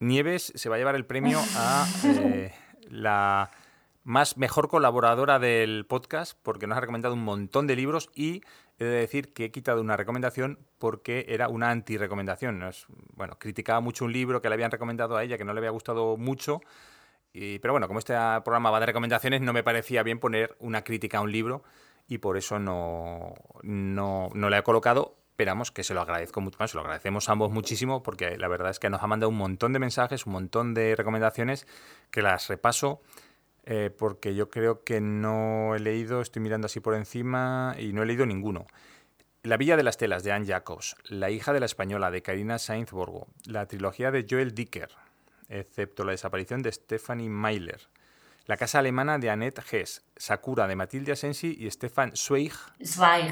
[0.00, 2.52] Nieves se va a llevar el premio a eh,
[2.90, 3.52] la
[4.02, 8.42] más mejor colaboradora del podcast porque nos ha recomendado un montón de libros y
[8.80, 12.60] he de decir que he quitado una recomendación porque era una anti-recomendación.
[13.14, 15.70] Bueno, criticaba mucho un libro que le habían recomendado a ella que no le había
[15.70, 16.60] gustado mucho.
[17.32, 21.18] pero bueno, como este programa va de recomendaciones, no me parecía bien poner una crítica
[21.18, 21.62] a un libro
[22.06, 25.16] y por eso no, no, no le he colocado.
[25.30, 28.78] Esperamos que se lo agradezco mucho, se lo agradecemos ambos muchísimo porque la verdad es
[28.78, 31.66] que nos ha mandado un montón de mensajes, un montón de recomendaciones
[32.12, 33.00] que las repaso
[33.66, 38.02] eh, porque yo creo que no he leído, estoy mirando así por encima y no
[38.02, 38.66] he leído ninguno.
[39.42, 42.58] La Villa de las Telas de Anne Jacobs, La hija de la española de Karina
[42.58, 44.90] Sainz Borgo, la trilogía de Joel Dicker,
[45.48, 47.88] excepto la desaparición de Stephanie Mailer,
[48.46, 52.52] La casa alemana de Annette Hess, Sakura de Matilde Asensi y Stefan Zweig,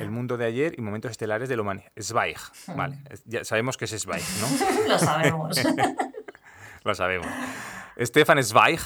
[0.00, 1.92] El mundo de ayer y momentos estelares de la humanidad.
[2.00, 2.76] Zweig, hmm.
[2.76, 4.88] vale, ya sabemos que es Zweig, ¿no?
[4.88, 5.62] Lo sabemos.
[6.84, 7.26] Lo sabemos.
[8.00, 8.80] Stefan Zweig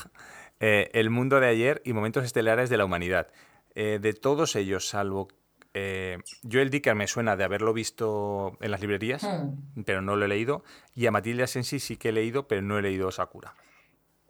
[0.58, 3.28] eh, el mundo de ayer y Momentos estelares de la humanidad.
[3.74, 5.28] Eh, de todos ellos, salvo
[5.74, 6.18] eh,
[6.50, 9.82] Joel Dicker me suena de haberlo visto en las librerías, hmm.
[9.84, 10.64] pero no lo he leído.
[10.94, 13.54] Y a Matilde Asensi sí que he leído, pero no he leído Sakura.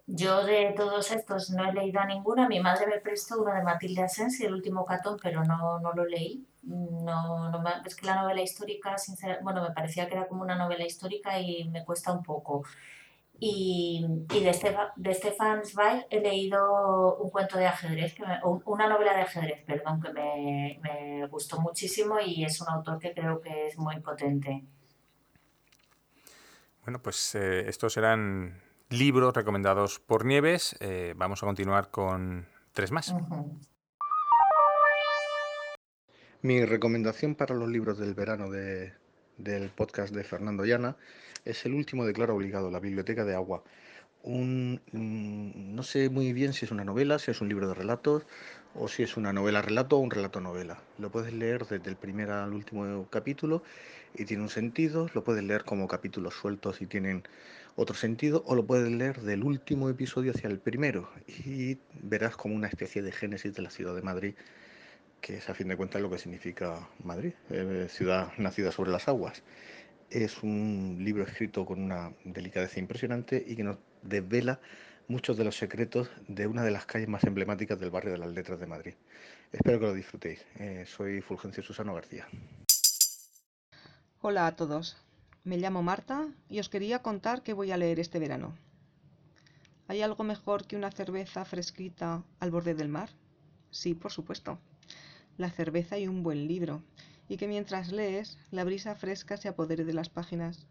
[0.08, 2.48] Yo de todos estos no he leído a ninguna.
[2.48, 6.04] Mi madre me prestó uno de Matilde Asensi, el último catón, pero no, no lo
[6.04, 6.46] leí.
[6.62, 8.94] No, no es que la novela histórica,
[9.42, 12.62] bueno, me parecía que era como una novela histórica y me cuesta un poco.
[13.38, 18.22] Y, de, Stefan, de Stefan Zweig he leído un cuento de ajedrez, que
[18.64, 23.12] una novela de ajedrez, perdón, que me, me, gustó muchísimo y es un autor que
[23.12, 24.64] creo que es muy potente.
[26.84, 30.76] Bueno, pues eh, estos eran libros recomendados por Nieves.
[30.80, 33.14] Eh, vamos a continuar con tres más.
[36.42, 38.92] Mi recomendación para los libros del verano de,
[39.36, 40.96] del podcast de Fernando Llana
[41.44, 43.64] es el último declaro obligado, La Biblioteca de Agua.
[44.22, 47.74] Un, mm, no sé muy bien si es una novela, si es un libro de
[47.74, 48.26] relatos
[48.74, 50.78] o si es una novela relato o un relato novela.
[50.98, 53.62] Lo puedes leer desde el primer al último capítulo
[54.14, 57.24] y tiene un sentido, lo puedes leer como capítulos sueltos y tienen
[57.76, 62.54] otro sentido, o lo puedes leer del último episodio hacia el primero y verás como
[62.54, 64.34] una especie de génesis de la ciudad de Madrid,
[65.20, 69.08] que es a fin de cuentas lo que significa Madrid, eh, ciudad nacida sobre las
[69.08, 69.42] aguas.
[70.10, 74.60] Es un libro escrito con una delicadeza impresionante y que nos desvela
[75.08, 78.32] muchos de los secretos de una de las calles más emblemáticas del barrio de las
[78.32, 78.94] Letras de Madrid.
[79.52, 80.44] Espero que lo disfrutéis.
[80.58, 82.26] Eh, soy Fulgencio Susano García.
[84.20, 84.96] Hola a todos.
[85.46, 88.58] Me llamo Marta y os quería contar qué voy a leer este verano.
[89.86, 93.10] ¿Hay algo mejor que una cerveza fresquita al borde del mar?
[93.70, 94.58] Sí, por supuesto.
[95.38, 96.82] La cerveza y un buen libro
[97.28, 100.66] y que mientras lees la brisa fresca se apodere de las páginas.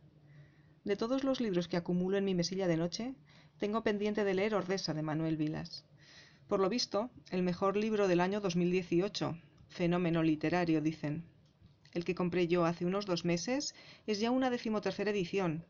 [0.84, 3.16] De todos los libros que acumulo en mi mesilla de noche,
[3.58, 5.86] tengo pendiente de leer Ordesa de Manuel Vilas.
[6.50, 9.38] Por lo visto, el mejor libro del año 2018.
[9.70, 11.24] Fenómeno literario, dicen.
[11.96, 13.74] El que compré yo hace unos dos meses
[14.06, 15.66] es ya una decimotercera edición,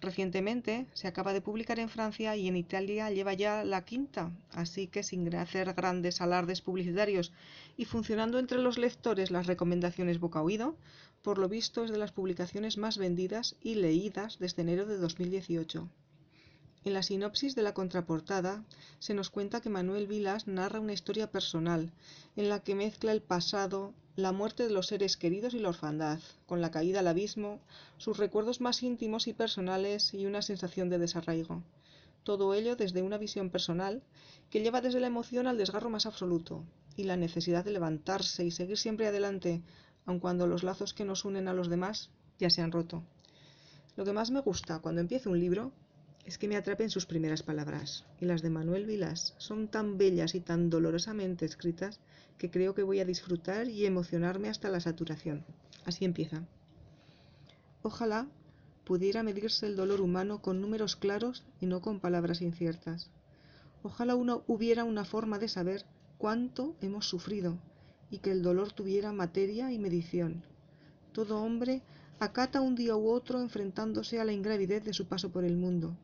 [0.00, 4.86] Recientemente se acaba de publicar en Francia y en Italia lleva ya la quinta, así
[4.86, 7.32] que sin hacer grandes alardes publicitarios
[7.76, 10.76] y funcionando entre los lectores las recomendaciones boca oído,
[11.22, 15.88] por lo visto es de las publicaciones más vendidas y leídas desde enero de 2018.
[16.84, 18.62] En la sinopsis de la contraportada
[19.00, 21.90] se nos cuenta que Manuel Vilas narra una historia personal,
[22.36, 26.18] en la que mezcla el pasado, la muerte de los seres queridos y la orfandad,
[26.46, 27.60] con la caída al abismo,
[27.98, 31.62] sus recuerdos más íntimos y personales y una sensación de desarraigo.
[32.24, 34.02] Todo ello desde una visión personal
[34.50, 36.64] que lleva desde la emoción al desgarro más absoluto
[36.96, 39.62] y la necesidad de levantarse y seguir siempre adelante,
[40.04, 42.10] aun cuando los lazos que nos unen a los demás
[42.40, 43.04] ya se han roto.
[43.94, 45.70] Lo que más me gusta cuando empiezo un libro
[46.28, 50.34] es que me atrapen sus primeras palabras, y las de Manuel Vilas son tan bellas
[50.34, 52.00] y tan dolorosamente escritas
[52.36, 55.46] que creo que voy a disfrutar y emocionarme hasta la saturación.
[55.86, 56.46] Así empieza.
[57.80, 58.28] Ojalá
[58.84, 63.10] pudiera medirse el dolor humano con números claros y no con palabras inciertas.
[63.82, 65.86] Ojalá uno hubiera una forma de saber
[66.18, 67.56] cuánto hemos sufrido
[68.10, 70.42] y que el dolor tuviera materia y medición.
[71.12, 71.80] Todo hombre
[72.20, 75.96] acata un día u otro enfrentándose a la ingravidez de su paso por el mundo.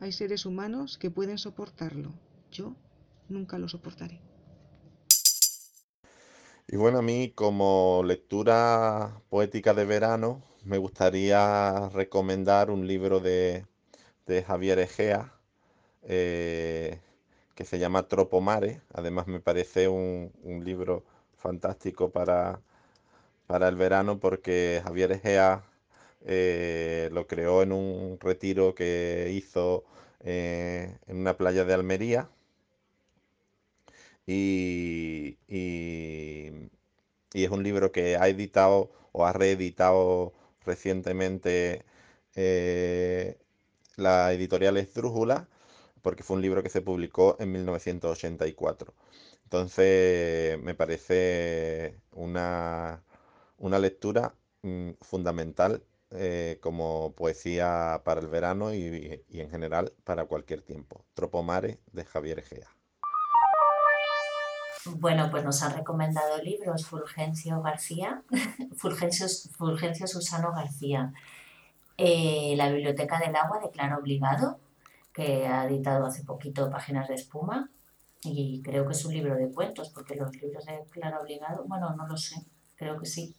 [0.00, 2.12] Hay seres humanos que pueden soportarlo.
[2.52, 2.74] Yo
[3.28, 4.20] nunca lo soportaré.
[6.68, 13.64] Y bueno, a mí como lectura poética de verano me gustaría recomendar un libro de,
[14.46, 15.32] Javier Egea
[16.02, 17.00] eh,
[17.54, 18.82] que se llama Tropomare.
[18.92, 20.32] Además me parece un,
[20.64, 21.04] libro
[21.38, 22.60] fantástico para,
[23.46, 25.62] para, el verano porque Javier Egea
[26.26, 29.84] eh, lo creó en un retiro que hizo
[30.20, 32.28] eh, en una playa de Almería
[34.26, 35.38] y,
[37.32, 40.32] es un libro que ha editado o ha reeditado
[40.64, 41.84] recientemente
[42.34, 43.38] eh,
[43.96, 45.48] la editorial Esdrújula,
[46.02, 48.94] porque fue un libro que se publicó en 1984.
[49.44, 53.02] Entonces me parece una,
[53.80, 55.82] lectura mm, fundamental
[56.18, 61.04] eh, como poesía para el verano y, en general para cualquier tiempo.
[61.14, 62.68] Tropomare de Javier Egea.
[64.86, 68.22] Bueno, pues nos han recomendado libros Fulgencio García,
[68.76, 71.12] Fulgencio, Fulgencio Susano García,
[71.96, 74.60] eh, La Biblioteca del Agua de Claro Obligado,
[75.12, 77.70] que ha editado hace poquito Páginas de Espuma,
[78.22, 81.94] y creo que es un libro de cuentos, porque los libros de Claro Obligado, bueno,
[81.96, 82.44] no lo sé,
[82.76, 83.34] creo que sí.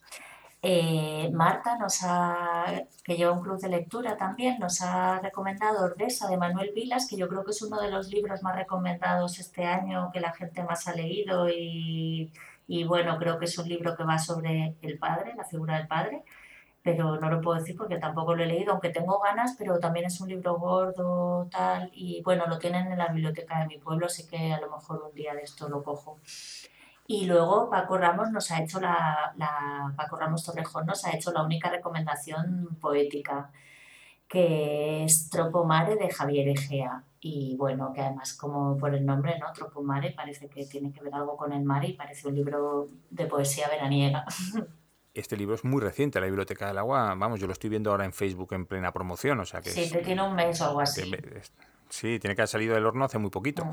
[0.61, 2.65] Eh, Marta, nos ha,
[3.03, 7.15] que lleva un club de lectura también, nos ha recomendado Ordesa de Manuel Vilas, que
[7.17, 10.63] yo creo que es uno de los libros más recomendados este año, que la gente
[10.63, 12.33] más ha leído y,
[12.67, 15.87] y bueno, creo que es un libro que va sobre el padre, la figura del
[15.87, 16.23] padre,
[16.81, 20.05] pero no lo puedo decir porque tampoco lo he leído, aunque tengo ganas, pero también
[20.07, 24.07] es un libro gordo, tal, y bueno, lo tienen en la biblioteca de mi pueblo,
[24.07, 26.19] así que a lo mejor un día de esto lo cojo.
[27.09, 31.31] Y luego Paco Ramos nos ha hecho la, la Paco Ramos Torrejón nos ha hecho
[31.31, 33.49] la única recomendación poética,
[34.27, 37.03] que es Tropomare de Javier Egea.
[37.21, 39.53] Y bueno, que además como por el nombre, ¿no?
[39.53, 43.25] Tropomare parece que tiene que ver algo con el mar y parece un libro de
[43.25, 44.25] poesía veraniega.
[45.13, 48.05] Este libro es muy reciente, la Biblioteca del Agua, vamos, yo lo estoy viendo ahora
[48.05, 49.71] en Facebook en plena promoción, o sea que...
[49.71, 51.11] Sí, te tiene un mes o algo así.
[51.89, 53.65] Sí, tiene que haber salido del horno hace muy poquito.
[53.65, 53.71] Mm.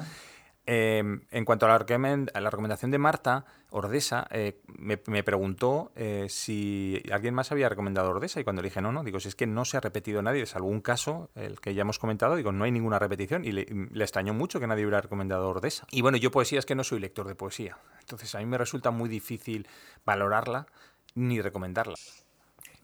[0.67, 7.35] Em, en cuanto a la, recomendación de Marta, Ordesa, eh, me, preguntó eh, si alguien
[7.35, 9.67] más había recomendado Ordesa y cuando le dije no, no, digo, si es que no
[9.67, 12.73] se ha repetido nadie, salvo un caso, el que ya hemos comentado, digo, no hay
[12.73, 13.67] ninguna repetición y le,
[14.03, 15.87] extrañó mucho que nadie hubiera recomendado Ordesa.
[15.91, 18.57] Y bueno, yo poesía es que no soy lector de poesía, entonces a mí me
[18.57, 19.69] resulta muy difícil
[20.07, 20.67] valorarla
[21.15, 21.97] ni recomendarla.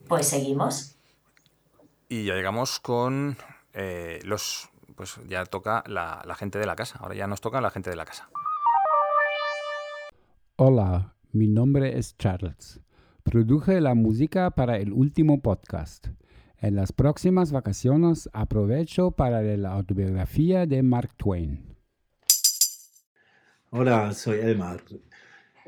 [0.06, 0.96] Pues seguimos.
[2.10, 3.38] Y ya llegamos con
[3.72, 4.69] eh, los
[5.00, 6.98] pues ya toca la, la gente de la casa.
[7.00, 8.28] Ahora ya nos toca la gente de la casa.
[10.56, 12.80] Hola, mi nombre es Charles.
[13.22, 16.08] Produje la música para el último podcast.
[16.58, 21.78] En las próximas vacaciones aprovecho para la autobiografía de Mark Twain.
[23.70, 24.82] Hola, soy Elmar.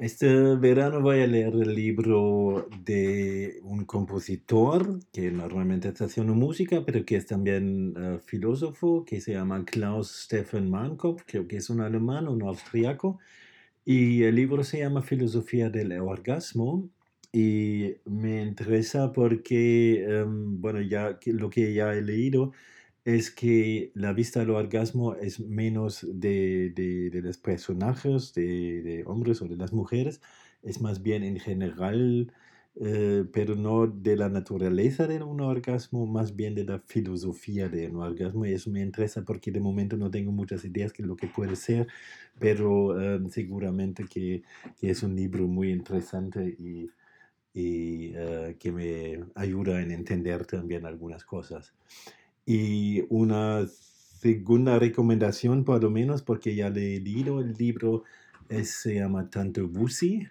[0.02, 6.84] Este verano voy a leer el libro de un compositor que normalmente está haciendo música,
[6.84, 11.70] pero que es también uh, filósofo, que se llama Klaus Stefan Mankopf, creo que es
[11.70, 13.20] un alemán, un austriaco,
[13.84, 16.90] y el libro se llama Filosofía del Orgasmo,
[17.32, 22.50] y me interesa porque, um, bueno, ya lo que ya he leído,
[23.04, 29.42] es que la vista del orgasmo es menos de, de, los personajes, de, de, hombres
[29.42, 30.20] o de las mujeres,
[30.62, 32.32] es más bien en general,
[32.76, 37.88] eh, pero no de la naturaleza de un orgasmo, más bien de la filosofía de
[37.88, 38.46] un orgasmo.
[38.46, 41.56] Y eso me interesa porque de momento no tengo muchas ideas de lo que puede
[41.56, 41.86] ser,
[42.38, 44.42] pero eh, seguramente que,
[44.80, 46.90] que, es un libro muy interesante y,
[47.54, 51.74] y eh, que me ayuda en entender también algunas cosas.
[52.44, 58.04] Y una segunda recomendación, por lo menos, porque ya le he leído el libro,
[58.62, 60.28] se llama Tanto Bussi,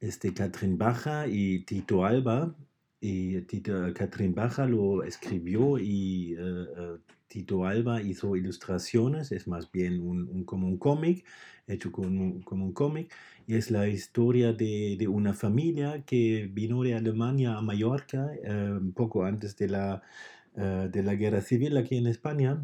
[0.00, 2.54] es de Catherine Baja y Tito Alba.
[3.00, 6.96] Y Tito, Catherine Baja lo escribió y eh, eh,
[7.28, 11.24] Tito Alba hizo ilustraciones, es más bien un, como un cómic,
[11.66, 13.12] hecho como, como un cómic,
[13.46, 18.88] y es la historia de, de, una familia que vino de Alemania a Mallorca un
[18.88, 20.02] eh, poco antes de la
[20.56, 22.62] eh, de la guerra civil aquí en España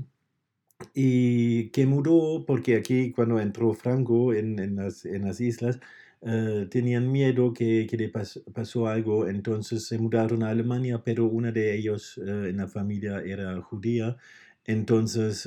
[0.95, 5.81] y que mudó porque aquí cuando entró Franco en, en, las, en las, islas
[6.23, 8.09] eh, tenían miedo que, que le
[8.55, 13.61] pasó algo, entonces se mudaron a Alemania, pero una de ellos en la familia era
[13.62, 14.17] judía.
[14.67, 15.47] Entonces,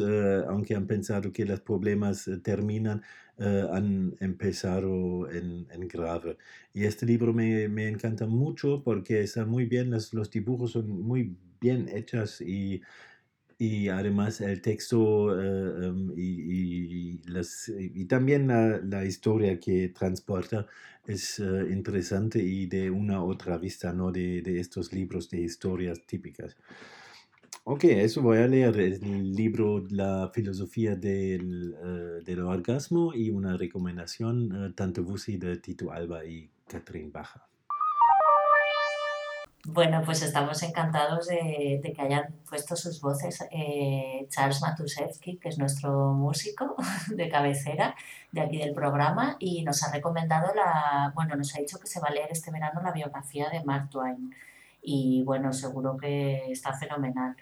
[0.49, 3.03] aunque han pensado que los problemas terminan,
[3.37, 6.37] han empezado en, en, grave.
[6.73, 10.89] Y este libro me, me, encanta mucho porque está muy bien, los, los dibujos son
[10.89, 12.81] muy bien hechos y
[13.57, 17.21] y además el texto eh, em, y,
[18.01, 20.67] y, también la, historia que transporta
[21.07, 24.11] es eh, interesante y de una otra vista, ¿no?
[24.11, 26.57] De, de, estos libros de historias típicas.
[27.65, 33.55] Ok, eso voy a leer el libro La filosofía del, eh, del orgasmo y una
[33.55, 37.52] recomendación, tanto Bussi de Tito Alba y Catherine Baja.
[39.65, 45.57] Bueno, pues estamos encantados de, que hayan puesto sus voces eh, Charles Matuszewski, que es
[45.57, 46.75] nuestro músico
[47.15, 47.95] de cabecera
[48.33, 52.01] de aquí del programa, y nos ha recomendado la, bueno, nos ha dicho que se
[52.01, 54.35] va a leer este verano la biografía de Mark Twain.
[54.81, 57.37] Y bueno, seguro que está fenomenal.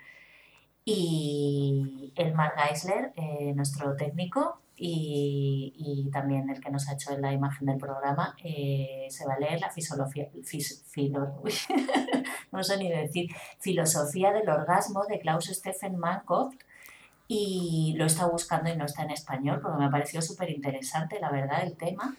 [0.85, 7.67] Y Elmar Geisler, eh, nuestro técnico, y, también el que nos ha hecho la imagen
[7.67, 10.29] del programa, eh, se va a leer la filosofía,
[12.51, 13.29] no sé ni decir,
[13.59, 16.55] filosofía del orgasmo de Klaus Stephen Mankoff
[17.27, 21.19] y lo estado buscando y no está en español porque me ha parecido súper interesante,
[21.19, 22.15] la verdad, el tema.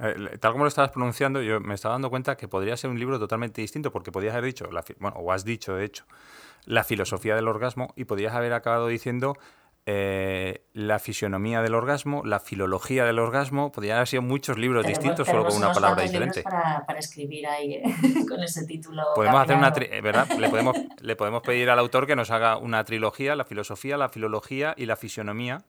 [0.00, 2.98] Eh, tal como lo estabas pronunciando, yo me estaba dando cuenta que podría ser un
[2.98, 4.66] libro totalmente distinto porque podías haber dicho,
[4.98, 6.06] bueno, o has dicho de hecho,
[6.64, 9.36] la filosofía del orgasmo y podrías haber acabado diciendo
[9.90, 15.26] eh, la fisionomía del orgasmo, la filología del orgasmo, podrían haber sido muchos libros distintos
[15.26, 16.42] solo con una palabra diferente.
[16.42, 17.82] Para, para, escribir ahí eh,
[18.28, 19.02] con ese título.
[19.14, 20.28] Podemos hacer una eh, ¿verdad?
[20.38, 24.10] Le podemos, le podemos pedir al autor que nos haga una trilogía, la filosofía, la
[24.10, 25.64] filología y la fisionomía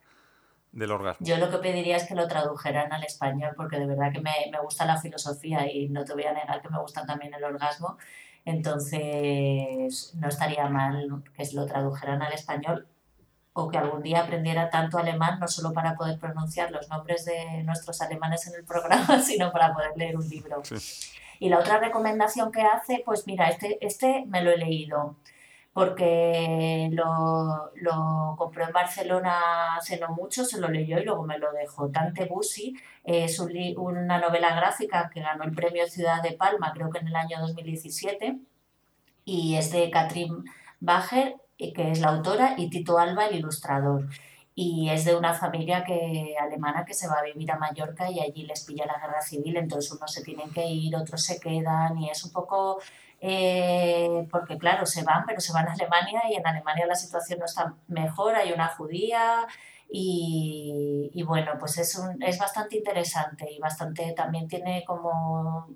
[0.74, 1.26] del orgasmo.
[1.26, 4.34] Yo lo que pediría es que lo tradujeran al español, porque de verdad que me,
[4.52, 7.44] me gusta la filosofía y no te voy a negar que me gusta también el
[7.46, 7.98] orgasmo.
[8.44, 12.86] Entonces, no estaría mal que lo tradujeran al español
[13.62, 17.64] o que algún día aprendiera tanto alemán, no solo para poder pronunciar los nombres de
[17.64, 20.62] nuestros alemanes en el programa, sino para poder leer un libro.
[21.40, 25.16] Y la otra recomendación que hace, pues mira, este, este me lo he leído
[25.74, 31.38] porque lo, lo compró en Barcelona hace no mucho, se lo leyó y luego me
[31.38, 31.90] lo dejó.
[31.90, 37.00] Tante Bussi es una novela gráfica que ganó el premio Ciudad de Palma, creo que
[37.00, 38.40] en el año 2017,
[39.24, 40.44] y es de Katrin
[40.80, 44.08] Bacher que es la autora, y Tito Alba, el ilustrador.
[44.56, 48.20] Y es de una familia que, alemana que se va a vivir a Mallorca y
[48.20, 51.98] allí les pilla la guerra civil, entonces unos se tienen que ir, otros se quedan
[51.98, 52.80] y es un poco...
[53.22, 57.40] Eh, porque claro, se van, pero se van a Alemania y en Alemania la situación
[57.40, 59.46] no está mejor, hay una judía
[59.90, 65.68] y, y bueno, pues es, un, es bastante interesante y bastante también tiene como...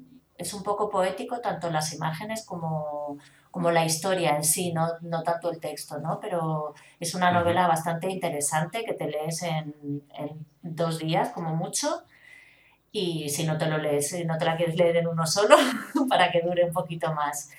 [0.43, 3.17] es un poco poético tanto las imágenes como
[3.53, 6.19] como la historia en sí, no, no tanto el texto, ¿no?
[6.19, 9.75] Pero es una novela bastante interesante que te lees en,
[10.17, 12.01] en, dos días, como mucho,
[12.91, 15.55] y si no te lo lees, no te la quieres leer en uno solo,
[16.09, 17.51] para que dure un poquito más.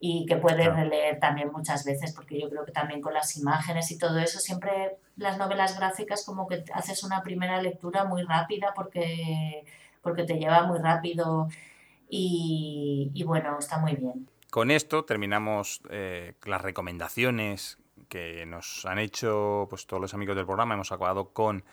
[0.00, 3.92] Y que puedes releer también muchas veces, porque yo creo que también con las imágenes
[3.92, 8.72] y todo eso, siempre las novelas gráficas como que haces una primera lectura muy rápida
[8.74, 9.64] porque,
[10.02, 11.46] porque te lleva muy rápido
[12.08, 14.28] y, y bueno, está muy bien.
[14.50, 17.78] Con esto terminamos eh, las recomendaciones
[18.08, 20.74] que nos han hecho pues, todos los amigos del programa.
[20.74, 21.64] Hemos acabado con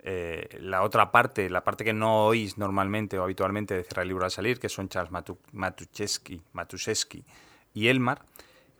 [0.00, 4.08] eh, la otra parte, la parte que no oís normalmente o habitualmente de Cerrar el
[4.08, 5.12] Libro al Salir, que son Charles
[5.52, 7.24] Matuszewski,
[7.72, 8.22] y Elmar.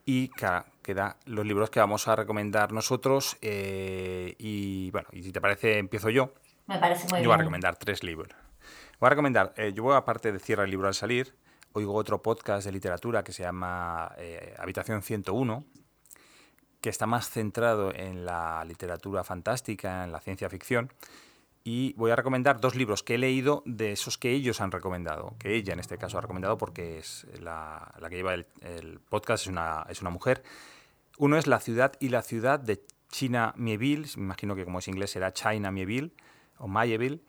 [0.06, 0.28] Y
[0.82, 3.38] queda los libros que vamos a recomendar nosotros.
[3.40, 6.34] Eh, y bueno, y si te parece, empiezo yo.
[6.66, 8.28] Me parece muy yo voy a recomendar tres libros.
[9.04, 11.34] Voy a recomendar, yo voy aparte de Cierra el Libro al Salir,
[11.74, 15.62] oigo otro podcast de literatura que se llama eh, Habitación 101,
[16.80, 20.90] que está más centrado en la literatura fantástica, en la ciencia ficción.
[21.64, 25.36] Y voy a recomendar dos libros que he leído de esos que ellos han recomendado,
[25.38, 29.48] que ella en este caso ha recomendado porque es la, que lleva el, podcast, es
[29.48, 30.42] una, es una mujer.
[31.18, 34.88] Uno es La ciudad y la ciudad de China Mieville, me imagino que como es
[34.88, 36.14] inglés será China Mieville
[36.56, 37.20] o Mayeville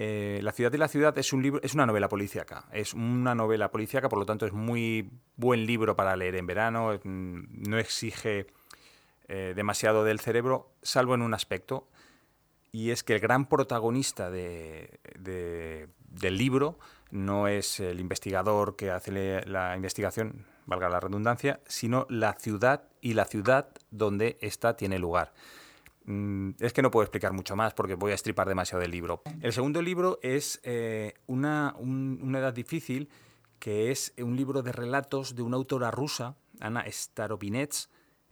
[0.00, 2.66] eh, la ciudad de la ciudad es un libro, es una novela policíaca.
[2.72, 7.00] Es una novela policíaca, por lo tanto es muy buen libro para leer en verano.
[7.02, 8.46] Mm, no exige
[9.26, 11.88] eh, demasiado del cerebro, salvo en un aspecto,
[12.70, 15.00] y es que el gran protagonista del
[16.22, 16.78] libro
[17.10, 23.14] no es el investigador que hace la investigación, valga la redundancia, sino la ciudad y
[23.14, 25.32] la ciudad donde ésta tiene lugar.
[26.08, 29.20] Mm, es que no puedo explicar mucho más porque voy a estripar demasiado del libro.
[29.42, 33.10] El segundo libro es eh, una, una edad difícil,
[33.58, 37.90] que es un libro de relatos de una autora rusa, Ana Staropinets,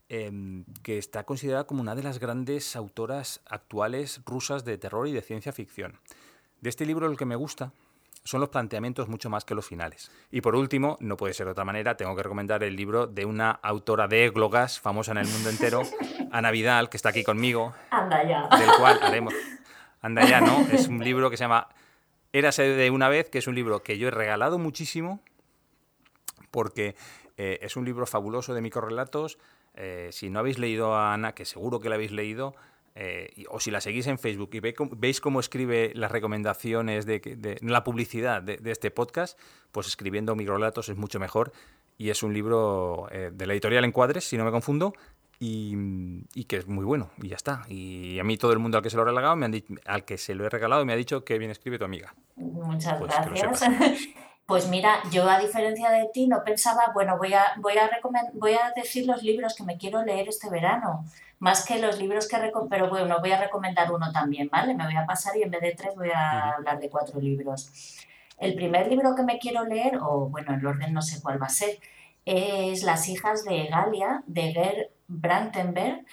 [0.09, 5.11] em, que está considerada como una de las grandes autoras actuales rusas de terror y
[5.11, 5.99] de ciencia ficción.
[6.61, 7.73] De este libro lo que me gusta
[8.27, 10.11] son los planteamientos mucho más que los finales.
[10.31, 13.25] Y por último, no puede ser de otra manera, tengo que recomendar el libro de
[13.25, 15.83] una autora de églogas, famosa en el mundo entero,
[16.31, 17.73] Ana Vidal, que está aquí conmigo.
[17.89, 18.57] Anda ya.
[18.57, 19.33] Del cual haremos...
[20.01, 20.59] Anda ya, ¿no?
[20.71, 21.69] Es un libro que se llama
[22.33, 25.21] Érase de una vez, que es un libro que yo he regalado muchísimo,
[26.51, 26.95] porque
[27.37, 29.39] eh, es un libro fabuloso de microrelatos.
[29.73, 32.55] Eh, si no habéis leído a Ana, que seguro que la habéis leído,
[32.99, 37.83] eh, o si la seguís en Facebook y veis cómo escribe las recomendaciones de, la
[37.83, 39.39] publicidad de, este podcast,
[39.71, 41.51] pues escribiendo microrelatos es mucho mejor.
[41.99, 44.93] Y es un libro de la editorial Encuadres, si no me confundo,
[45.39, 47.63] y, que es muy bueno, y ya está.
[47.67, 50.05] Y a mí todo el mundo al que se lo he regalado, me han al
[50.05, 52.13] que se lo he regalado me ha dicho que bien escribe tu amiga.
[52.35, 53.69] Muchas pues gracias.
[54.47, 57.89] Pues mira, yo a diferencia de ti no pensaba, bueno, voy a, voy a,
[58.31, 61.03] voy a decir los libros que me quiero leer este verano,
[61.39, 62.37] más que los libros que
[62.69, 64.73] pero bueno, voy a recomendar uno también, ¿vale?
[64.73, 67.97] Me voy a pasar y en vez de tres voy a hablar de cuatro libros.
[68.39, 71.47] El primer libro que me quiero leer, o bueno, el orden no sé cuál va
[71.47, 71.79] a ser,
[72.25, 76.05] es Las hijas de Galia, de Gerd Brandenberg,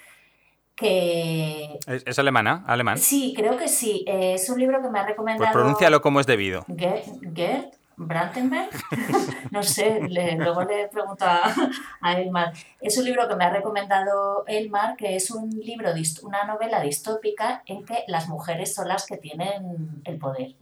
[0.75, 1.79] que...
[1.87, 2.65] ¿Es, alemana?
[2.67, 2.99] ¿Alemán?
[2.99, 4.05] Sí, creo que sí.
[4.07, 5.45] es un libro que me ha recomendado...
[5.45, 6.65] Pues pronúncialo como es debido.
[6.77, 8.71] Gerd Brandenberg,
[9.51, 10.01] no sé,
[10.37, 12.53] luego le pregunto a, Elmar.
[12.81, 15.91] Es un libro que me ha recomendado Elmar, que es un libro,
[16.23, 20.57] una novela distópica en que las mujeres son las que tienen el poder.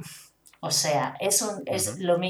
[0.64, 2.20] O sea, es, un, es lo,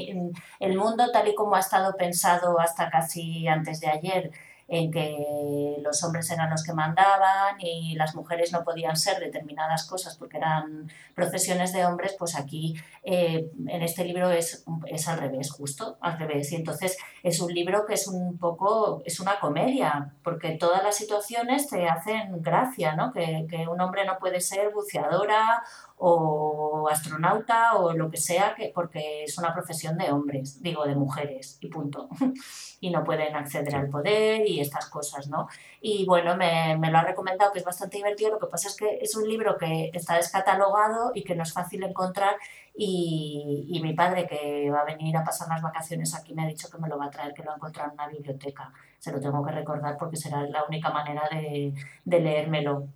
[0.59, 4.31] el mundo tal y como ha estado pensado hasta casi antes de ayer,
[4.67, 9.85] en que los hombres eran los que mandaban y las mujeres no podían ser determinadas
[9.85, 15.19] cosas porque eran profesiones de hombres, pues aquí eh, en este libro es, es al
[15.19, 16.51] revés, justo al revés.
[16.51, 20.95] Y entonces es un libro que es un poco, es una comedia, porque todas las
[20.95, 23.11] situaciones te hacen gracia, ¿no?
[23.11, 25.63] Que, que un hombre no puede ser buceadora
[26.05, 30.95] o astronauta o lo que sea, que, porque es una profesión de hombres, digo, de
[30.95, 32.09] mujeres, y punto.
[32.81, 35.47] y no pueden acceder al poder y estas cosas, ¿no?
[35.79, 38.75] Y bueno, me, me, lo ha recomendado, que es bastante divertido, lo que pasa es
[38.75, 42.35] que es un libro que está descatalogado y que no es fácil encontrar
[42.75, 46.47] y, y mi padre, que va a venir a pasar las vacaciones aquí, me ha
[46.47, 48.73] dicho que me lo va a traer, que lo ha encontrado en una biblioteca.
[48.99, 51.73] Se lo tengo que recordar porque será la única manera de,
[52.03, 52.89] de leérmelo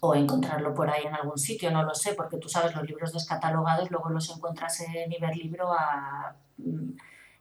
[0.00, 3.12] o encontrarlo por ahí en algún sitio, no lo sé, porque tú sabes, los libros
[3.12, 6.90] descatalogados luego los encuentras en Iberlibro a mm,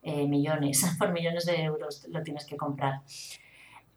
[0.03, 3.01] eh, millones, por millones de euros lo tienes que comprar.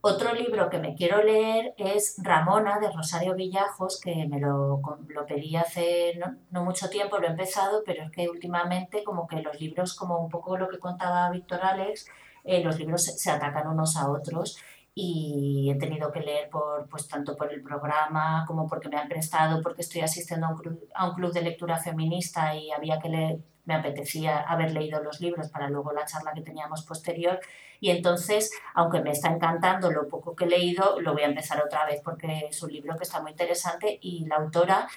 [0.08, 5.26] Otro libro que me quiero leer es Ramona de Rosario Villajos, que me lo, lo
[5.26, 6.16] pedí hace
[6.50, 10.20] no, mucho tiempo, lo he empezado, pero es que últimamente como que los libros, como
[10.20, 12.06] un poco lo que contaba Víctor Alex,
[12.44, 14.58] eh, los libros se atacan unos a otros
[14.98, 19.08] y he tenido que leer por, pues, tanto por el programa como porque me han
[19.08, 22.98] prestado, porque estoy asistiendo a un, club, a un club de lectura feminista y había
[22.98, 27.38] que leer, me apetecía haber leído los libros para luego la charla que teníamos posterior.
[27.78, 31.62] Y entonces, aunque me está encantando lo poco que he leído, lo voy a empezar
[31.62, 34.88] otra vez porque es un libro que está muy interesante y la autora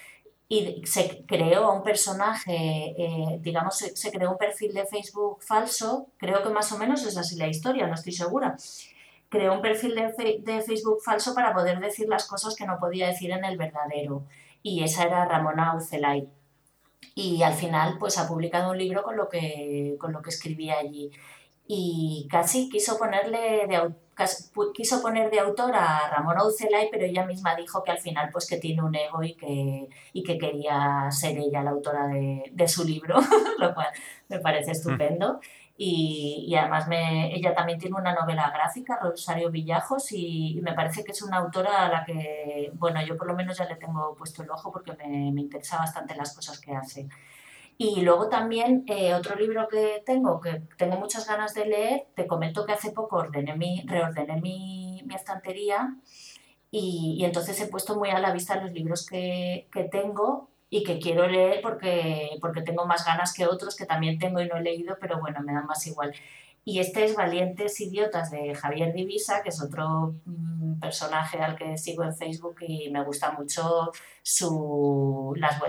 [0.48, 2.56] y se creó un personaje,
[2.98, 7.06] eh, digamos, se, se, creó un perfil de Facebook falso, creo que más o menos
[7.06, 8.56] es así la historia, no estoy segura,
[9.30, 13.08] creó un perfil de, de, Facebook falso para poder decir las cosas que no podía
[13.08, 14.24] decir en el verdadero.
[14.62, 16.28] Y esa era Ramona Ucelay.
[17.16, 20.80] Y al final, pues ha publicado un libro con lo que, con lo que escribía
[20.80, 21.12] allí.
[21.68, 23.94] Y casi quiso ponerle de,
[24.74, 28.48] quiso poner de autor a Ramona Ucelay, pero ella misma dijo que al final pues
[28.48, 32.68] que tiene un ego y que, y que quería ser ella la autora de, de
[32.68, 33.20] su libro,
[33.60, 33.88] lo cual
[34.30, 35.40] me parece estupendo.
[35.82, 41.14] Y, además me, ella también tiene una novela gráfica, Rosario Villajos, y, me parece que
[41.14, 44.44] es una autora a la que, bueno, yo por lo menos ya le tengo puesto
[44.44, 47.08] el ojo porque me, me interesa bastante las cosas que hace.
[47.78, 52.28] Y luego también eh, otro libro que tengo, que tengo muchas ganas de leer, te
[52.28, 55.96] comento que hace poco ordené mi, reordené mi, mi estantería
[56.72, 60.84] y, y, entonces he puesto muy a la vista los libros que, que tengo y
[60.84, 64.58] que quiero leer porque, porque tengo más ganas que otros que también tengo y no
[64.58, 66.14] he leído, pero bueno, me dan más igual.
[66.64, 71.78] Y este es Valientes Idiotas de Javier Divisa, que es otro mm, personaje al que
[71.78, 73.92] sigo en Facebook y me gusta mucho
[74.22, 75.60] su, las,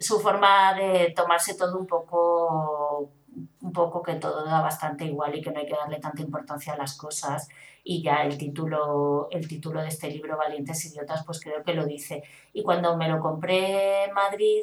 [0.00, 3.12] su forma de tomarse todo un poco
[3.60, 6.72] un poco que todo da bastante igual y que no hay que darle tanta importancia
[6.72, 7.48] a las cosas
[7.90, 11.86] y ya el título, el título de este libro, Valientes Idiotas, pues creo que lo
[11.86, 12.22] dice.
[12.52, 14.60] Y cuando me lo compré en Madrid,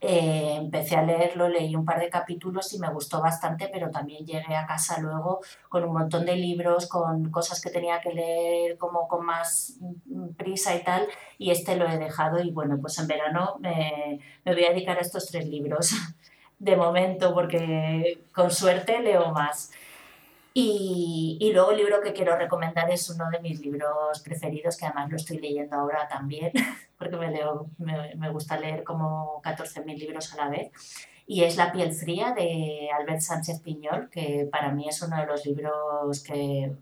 [0.00, 4.24] eh, empecé a leerlo, leí un par de capítulos y me gustó bastante, pero también
[4.24, 8.78] llegué a casa luego con un montón de libros, con cosas que tenía que leer
[8.78, 9.74] como con más
[10.38, 14.54] prisa y tal, y este lo he dejado y bueno, pues en verano me, me
[14.54, 15.92] voy a dedicar a estos tres libros
[16.58, 19.72] de momento, porque con suerte leo más.
[20.52, 24.86] Y, y, luego el libro que quiero recomendar es uno de mis libros preferidos, que
[24.86, 26.50] además lo estoy leyendo ahora también,
[26.98, 30.72] porque me, leo, me, me gusta leer como 14.000 libros a la vez.
[31.26, 35.26] Y es La piel fría de Albert Sánchez Piñol, que para mí es uno de
[35.26, 36.72] los libros que,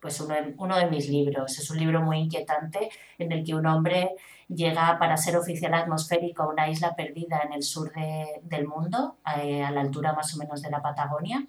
[0.00, 1.56] pues uno uno de mis libros.
[1.56, 4.16] Es un libro muy inquietante en el que un hombre
[4.48, 9.18] llega para ser oficial atmosférico a una isla perdida en el sur de, del mundo,
[9.40, 11.46] eh, a la altura más o menos de la Patagonia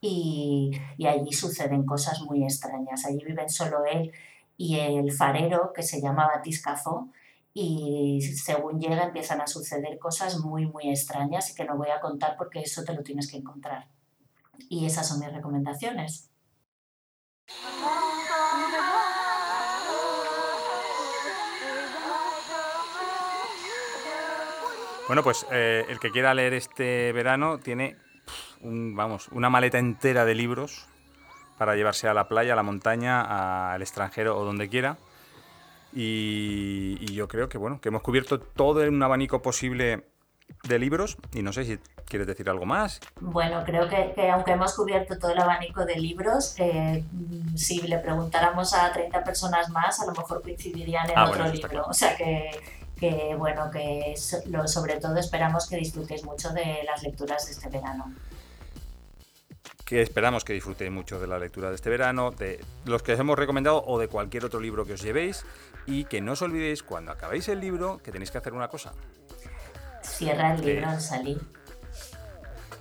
[0.00, 0.70] y,
[1.06, 3.04] allí suceden cosas muy extrañas.
[3.04, 4.12] Allí viven solo él
[4.56, 7.08] y el farero que se llama Batiscafo
[7.54, 12.00] y según llega empiezan a suceder cosas muy muy extrañas y que no voy a
[12.00, 13.88] contar porque eso te lo tienes que encontrar.
[14.68, 16.30] Y esas son mis recomendaciones.
[25.06, 27.96] Bueno, pues eh, el que quiera leer este verano tiene
[28.62, 30.86] vamos, una maleta entera de libros
[31.58, 34.96] para llevarse a la playa, a la montaña, al extranjero o donde quiera.
[35.92, 40.06] Y, yo creo que bueno, que hemos cubierto todo un abanico posible
[40.64, 43.00] de libros y no sé si quieres decir algo más.
[43.20, 47.04] Bueno, creo que, aunque hemos cubierto todo el abanico de libros, eh,
[47.56, 51.86] si le preguntáramos a 30 personas más, a lo mejor coincidirían en ah, otro libro.
[51.86, 52.50] O sea que,
[52.98, 58.14] que bueno, que sobre todo esperamos que disfrutéis mucho de las lecturas de este verano
[59.88, 63.20] que esperamos que disfrutéis mucho de la lectura de este verano, de los que os
[63.20, 65.46] hemos recomendado o de cualquier otro libro que os llevéis
[65.86, 68.92] y que no os olvidéis cuando acabéis el libro que tenéis que hacer una cosa.
[70.02, 71.40] Cierra el libro al salir.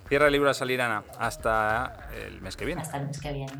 [0.09, 2.81] Cierra el libro al salir, Ana, hasta el mes que viene.
[2.81, 3.53] Hasta el mes que viene.